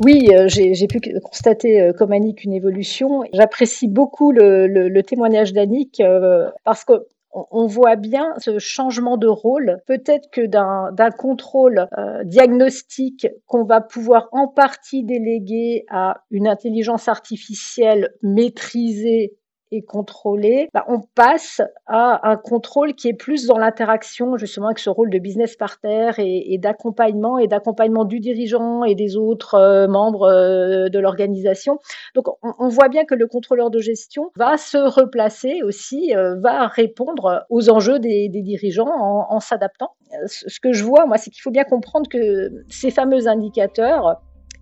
Oui, 0.03 0.29
euh, 0.33 0.47
j'ai 0.47 0.87
pu 0.87 0.99
constater 1.21 1.79
euh, 1.79 1.93
comme 1.93 2.11
Annick 2.11 2.43
une 2.43 2.53
évolution. 2.53 3.23
J'apprécie 3.33 3.87
beaucoup 3.87 4.31
le, 4.31 5.01
témoignage 5.01 5.53
d'Annick 5.53 5.99
euh, 5.99 6.49
parce 6.63 6.83
que 6.83 7.07
on 7.33 7.65
voit 7.65 7.95
bien 7.95 8.33
ce 8.39 8.59
changement 8.59 9.15
de 9.15 9.27
rôle, 9.27 9.77
peut-être 9.85 10.29
que 10.31 10.45
d'un 10.45 11.11
contrôle 11.11 11.87
diagnostique 12.25 13.25
qu'on 13.47 13.63
va 13.63 13.79
pouvoir 13.79 14.27
en 14.33 14.49
partie 14.49 15.05
déléguer 15.05 15.85
à 15.89 16.23
une 16.29 16.45
intelligence 16.45 17.07
artificielle 17.07 18.09
maîtrisée 18.21 19.37
contrôlé, 19.79 20.67
bah, 20.73 20.83
on 20.89 20.99
passe 21.15 21.61
à 21.87 22.29
un 22.29 22.35
contrôle 22.35 22.93
qui 22.93 23.07
est 23.07 23.13
plus 23.13 23.47
dans 23.47 23.57
l'interaction 23.57 24.35
justement 24.35 24.67
avec 24.67 24.79
ce 24.79 24.89
rôle 24.89 25.09
de 25.09 25.17
business 25.17 25.55
partner 25.55 26.11
et, 26.17 26.53
et 26.53 26.57
d'accompagnement 26.57 27.37
et 27.37 27.47
d'accompagnement 27.47 28.03
du 28.03 28.19
dirigeant 28.19 28.83
et 28.83 28.95
des 28.95 29.15
autres 29.15 29.55
euh, 29.55 29.87
membres 29.87 30.27
euh, 30.27 30.89
de 30.89 30.99
l'organisation. 30.99 31.79
Donc 32.15 32.25
on, 32.41 32.67
voit 32.67 32.89
bien 32.89 33.05
que 33.05 33.15
le 33.15 33.27
contrôleur 33.27 33.69
de 33.69 33.79
gestion 33.79 34.31
va 34.35 34.57
se 34.57 34.77
replacer 34.77 35.61
aussi, 35.63 36.15
euh, 36.15 36.35
va 36.41 36.67
répondre 36.67 37.45
aux 37.49 37.69
enjeux 37.69 37.99
des, 37.99 38.29
des 38.29 38.41
dirigeants 38.41 38.91
en, 38.91 39.27
en 39.29 39.39
s'adaptant. 39.39 39.91
Ce 40.25 40.59
que 40.59 40.73
je 40.73 40.83
vois, 40.83 41.05
moi, 41.05 41.17
c'est 41.17 41.29
qu'il 41.29 41.41
faut 41.41 41.51
bien 41.51 41.63
comprendre 41.63 42.09
que 42.09 42.51
ces 42.69 42.91
fameux 42.91 43.27
indicateurs, 43.27 44.21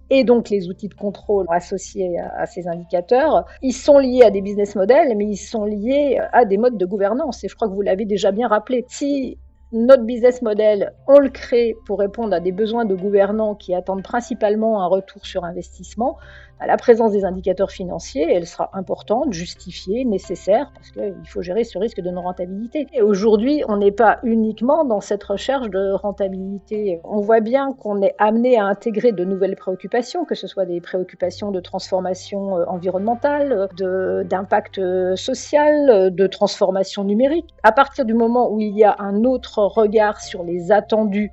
et 0.10 0.24
donc 0.24 0.50
les 0.50 0.68
outils 0.70 0.88
de 0.88 0.94
contrôle 0.94 1.46
associés 1.50 2.20
à, 2.20 2.46
ces 2.46 2.68
indicateurs, 2.68 3.46
ils 3.62 3.74
sont 3.74 4.00
liés 4.00 4.24
à 4.24 4.32
des 4.32 4.42
business 4.42 4.76
models, 4.76 5.16
mais 5.16 5.26
ils 5.26 5.38
sont 5.38 5.66
liés 5.66 6.20
à 6.34 6.46
des 6.46 6.58
modes 6.58 6.78
de 6.78 6.86
gouvernance. 6.86 7.44
Et 7.44 7.48
je 7.48 7.56
crois 7.56 7.68
que 7.68 7.74
vous 7.74 7.82
l'avez 7.82 8.06
déjà 8.06 8.32
bien 8.32 8.48
rappelé. 8.48 8.86
Si 8.88 9.38
notre 9.72 10.04
business 10.04 10.42
model, 10.42 10.94
on 11.08 11.20
le 11.20 11.30
crée 11.30 11.76
pour 11.86 12.00
répondre 12.00 12.34
à 12.34 12.40
des 12.40 12.52
besoins 12.52 12.86
de 12.86 12.96
gouvernants 12.96 13.54
qui 13.54 13.76
attendent 13.76 14.04
principalement 14.04 14.82
un 14.82 14.88
retour 14.88 15.26
sur 15.26 15.44
investissement, 15.44 16.18
la 16.68 16.78
présence 16.78 17.14
des 17.14 17.24
indicateurs 17.24 17.72
financiers, 17.72 18.28
elle 18.30 18.46
sera 18.46 18.70
importante, 18.74 19.32
justifiée, 19.32 20.04
nécessaire, 20.04 20.72
parce 20.74 20.92
qu'il 20.92 21.28
faut 21.28 21.42
gérer 21.42 21.64
ce 21.64 21.78
risque 21.78 22.02
de 22.02 22.10
non-rentabilité. 22.10 22.88
Et 22.94 23.02
aujourd'hui, 23.02 23.64
on 23.68 23.78
n'est 23.78 23.92
pas 23.92 24.20
uniquement 24.24 24.84
dans 24.84 25.00
cette 25.00 25.24
recherche 25.24 25.70
de 25.70 25.92
rentabilité. 25.94 27.00
On 27.04 27.22
voit 27.22 27.40
bien 27.40 27.74
qu'on 27.74 28.02
est 28.02 28.16
amené 28.18 28.58
à 28.58 28.66
intégrer 28.66 29.12
de 29.12 29.24
nouvelles 29.24 29.56
préoccupations, 29.56 30.26
que 30.26 30.36
ce 30.36 30.48
soit 30.48 30.66
des 30.66 30.82
préoccupations 30.82 31.52
de 31.52 31.60
transformation 31.60 32.58
euh, 32.58 32.66
environnementale, 32.66 33.70
d'impact 34.26 34.80
euh, 34.80 35.16
social, 35.16 35.90
euh, 35.90 36.10
de 36.10 36.28
transformation 36.28 37.04
numérique. 37.04 37.54
À 37.64 37.72
partir 37.72 38.06
du 38.06 38.14
moment 38.14 38.52
où 38.52 38.60
il 38.60 38.78
y 38.78 38.84
a 38.84 38.96
un 39.00 39.24
autre 39.24 39.60
regard 39.60 40.22
sur 40.22 40.44
les 40.44 40.72
attendus 40.72 41.32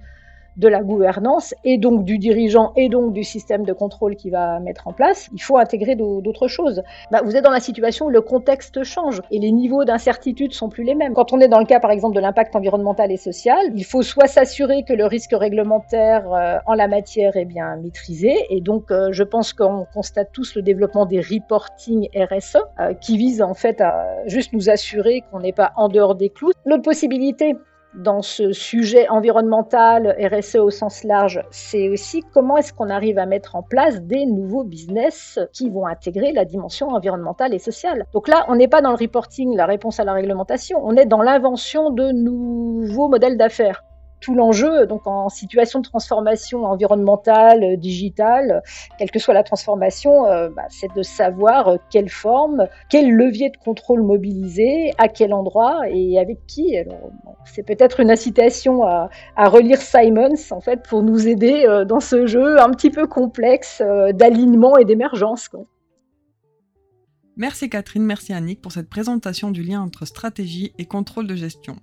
de 0.56 0.68
la 0.68 0.82
gouvernance 0.82 1.54
et 1.64 1.78
donc 1.78 2.04
du 2.04 2.18
dirigeant 2.18 2.72
et 2.76 2.88
donc 2.88 3.12
du 3.12 3.24
système 3.24 3.64
de 3.64 3.72
contrôle 3.72 4.16
qui 4.16 4.30
va 4.30 4.60
mettre 4.60 4.88
en 4.88 4.92
place, 4.92 5.28
il 5.32 5.42
faut 5.42 5.56
intégrer 5.56 5.96
d'autres 5.96 6.48
choses. 6.48 6.82
Bah, 7.10 7.20
vous 7.24 7.36
êtes 7.36 7.44
dans 7.44 7.50
la 7.50 7.60
situation 7.60 8.06
où 8.06 8.10
le 8.10 8.20
contexte 8.20 8.82
change 8.82 9.22
et 9.30 9.38
les 9.38 9.52
niveaux 9.52 9.84
d'incertitude 9.84 10.52
sont 10.52 10.68
plus 10.68 10.84
les 10.84 10.94
mêmes. 10.94 11.14
Quand 11.14 11.32
on 11.32 11.40
est 11.40 11.48
dans 11.48 11.58
le 11.58 11.66
cas 11.66 11.80
par 11.80 11.90
exemple 11.90 12.16
de 12.16 12.20
l'impact 12.20 12.56
environnemental 12.56 13.12
et 13.12 13.16
social, 13.16 13.58
il 13.74 13.84
faut 13.84 14.02
soit 14.02 14.26
s'assurer 14.26 14.82
que 14.82 14.92
le 14.92 15.06
risque 15.06 15.32
réglementaire 15.32 16.32
euh, 16.32 16.58
en 16.66 16.74
la 16.74 16.88
matière 16.88 17.36
est 17.36 17.44
bien 17.44 17.76
maîtrisé 17.76 18.34
et 18.50 18.60
donc 18.60 18.90
euh, 18.90 19.08
je 19.12 19.22
pense 19.22 19.52
qu'on 19.52 19.86
constate 19.92 20.30
tous 20.32 20.54
le 20.54 20.62
développement 20.62 21.06
des 21.06 21.20
reporting 21.20 22.08
RSE 22.14 22.56
euh, 22.80 22.94
qui 22.94 23.18
visent 23.18 23.42
en 23.42 23.54
fait 23.54 23.80
à 23.80 24.06
juste 24.26 24.52
nous 24.52 24.70
assurer 24.70 25.22
qu'on 25.30 25.40
n'est 25.40 25.52
pas 25.52 25.72
en 25.76 25.88
dehors 25.88 26.14
des 26.14 26.30
clous. 26.30 26.52
L'autre 26.64 26.82
possibilité, 26.82 27.56
dans 27.96 28.22
ce 28.22 28.52
sujet 28.52 29.08
environnemental, 29.08 30.16
RSE 30.20 30.56
au 30.56 30.70
sens 30.70 31.02
large, 31.04 31.42
c'est 31.50 31.88
aussi 31.88 32.22
comment 32.34 32.56
est-ce 32.58 32.72
qu'on 32.72 32.90
arrive 32.90 33.18
à 33.18 33.26
mettre 33.26 33.56
en 33.56 33.62
place 33.62 34.02
des 34.02 34.26
nouveaux 34.26 34.64
business 34.64 35.38
qui 35.52 35.70
vont 35.70 35.86
intégrer 35.86 36.32
la 36.32 36.44
dimension 36.44 36.88
environnementale 36.88 37.54
et 37.54 37.58
sociale. 37.58 38.04
Donc 38.12 38.28
là, 38.28 38.44
on 38.48 38.56
n'est 38.56 38.68
pas 38.68 38.82
dans 38.82 38.90
le 38.90 38.96
reporting, 38.96 39.56
la 39.56 39.66
réponse 39.66 39.98
à 40.00 40.04
la 40.04 40.12
réglementation, 40.12 40.80
on 40.84 40.96
est 40.96 41.06
dans 41.06 41.22
l'invention 41.22 41.90
de 41.90 42.12
nouveaux 42.12 43.08
modèles 43.08 43.38
d'affaires 43.38 43.82
tout 44.20 44.34
l'enjeu, 44.34 44.86
donc 44.86 45.06
en 45.06 45.28
situation 45.28 45.80
de 45.80 45.84
transformation 45.84 46.64
environnementale, 46.64 47.62
euh, 47.62 47.76
digitale, 47.76 48.62
quelle 48.98 49.10
que 49.10 49.18
soit 49.18 49.34
la 49.34 49.42
transformation, 49.42 50.26
euh, 50.26 50.48
bah, 50.48 50.64
c'est 50.68 50.92
de 50.94 51.02
savoir 51.02 51.68
euh, 51.68 51.76
quelle 51.90 52.08
forme, 52.08 52.66
quel 52.88 53.10
levier 53.10 53.50
de 53.50 53.56
contrôle 53.56 54.02
mobiliser, 54.02 54.92
à 54.98 55.08
quel 55.08 55.32
endroit 55.32 55.80
et 55.90 56.18
avec 56.18 56.46
qui. 56.46 56.76
c'est 57.44 57.62
peut-être 57.62 58.00
une 58.00 58.10
incitation 58.10 58.82
à, 58.84 59.08
relire 59.36 59.80
Simons 59.80 60.34
en 60.50 60.60
fait 60.60 60.82
pour 60.82 61.02
nous 61.02 61.28
aider 61.28 61.66
dans 61.86 62.00
ce 62.00 62.26
jeu 62.26 62.60
un 62.60 62.70
petit 62.70 62.90
peu 62.90 63.06
complexe 63.06 63.82
d'alignement 64.14 64.76
et 64.76 64.84
d'émergence. 64.84 65.50
Merci 67.36 67.68
Catherine, 67.68 68.04
merci 68.04 68.32
Annick 68.32 68.60
pour 68.60 68.72
cette 68.72 68.88
présentation 68.88 69.50
du 69.50 69.62
lien 69.62 69.82
entre 69.82 70.06
stratégie 70.06 70.72
et 70.78 70.86
contrôle 70.86 71.26
de 71.26 71.34
gestion 71.34 71.76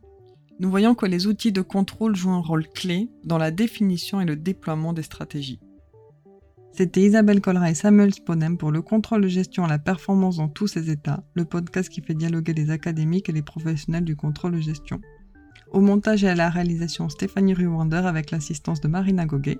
nous 0.60 0.70
voyons 0.70 0.96
que 0.96 1.06
les 1.06 1.28
outils 1.28 1.52
de 1.52 1.62
contrôle 1.62 2.16
jouent 2.16 2.32
un 2.32 2.40
rôle 2.40 2.68
clé 2.68 3.10
dans 3.24 3.38
la 3.38 3.52
définition 3.52 4.22
et 4.22 4.26
le 4.26 4.36
déploiement 4.36 4.94
des 4.94 5.04
stratégies. 5.04 5.60
C'était 6.72 7.02
Isabelle 7.02 7.42
Collera 7.42 7.70
et 7.70 7.76
Samuel 7.76 8.14
Sponem 8.14 8.58
pour 8.58 8.72
le 8.72 8.82
contrôle 8.82 9.22
de 9.22 9.28
gestion 9.28 9.64
à 9.64 9.68
la 9.68 9.78
performance 9.78 10.38
dans 10.38 10.48
tous 10.48 10.68
ses 10.68 10.90
états, 10.90 11.24
le 11.36 11.46
podcast 11.46 11.88
qui 11.88 12.02
fait 12.02 12.16
dialoguer 12.16 12.54
les 12.54 12.72
académiques 12.72 13.30
et 13.30 13.34
les 13.34 13.44
professionnels 13.44 14.06
du 14.06 14.16
contrôle 14.16 14.54
de 14.54 14.60
gestion. 14.60 15.00
Au 15.72 15.82
montage 15.82 16.24
et 16.24 16.30
à 16.30 16.36
la 16.36 16.50
réalisation 16.50 17.10
Stéphanie 17.10 17.54
Ruwander 17.54 18.04
avec 18.06 18.32
l'assistance 18.32 18.82
de 18.82 18.88
Marina 18.88 19.26
Goguet. 19.26 19.60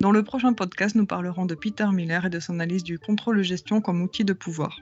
Dans 0.00 0.10
le 0.10 0.24
prochain 0.24 0.52
podcast, 0.52 0.96
nous 0.96 1.06
parlerons 1.06 1.46
de 1.46 1.54
Peter 1.54 1.86
Miller 1.92 2.26
et 2.26 2.30
de 2.30 2.40
son 2.40 2.54
analyse 2.54 2.82
du 2.82 2.98
contrôle 2.98 3.38
de 3.38 3.42
gestion 3.42 3.80
comme 3.80 4.02
outil 4.02 4.24
de 4.24 4.32
pouvoir. 4.32 4.76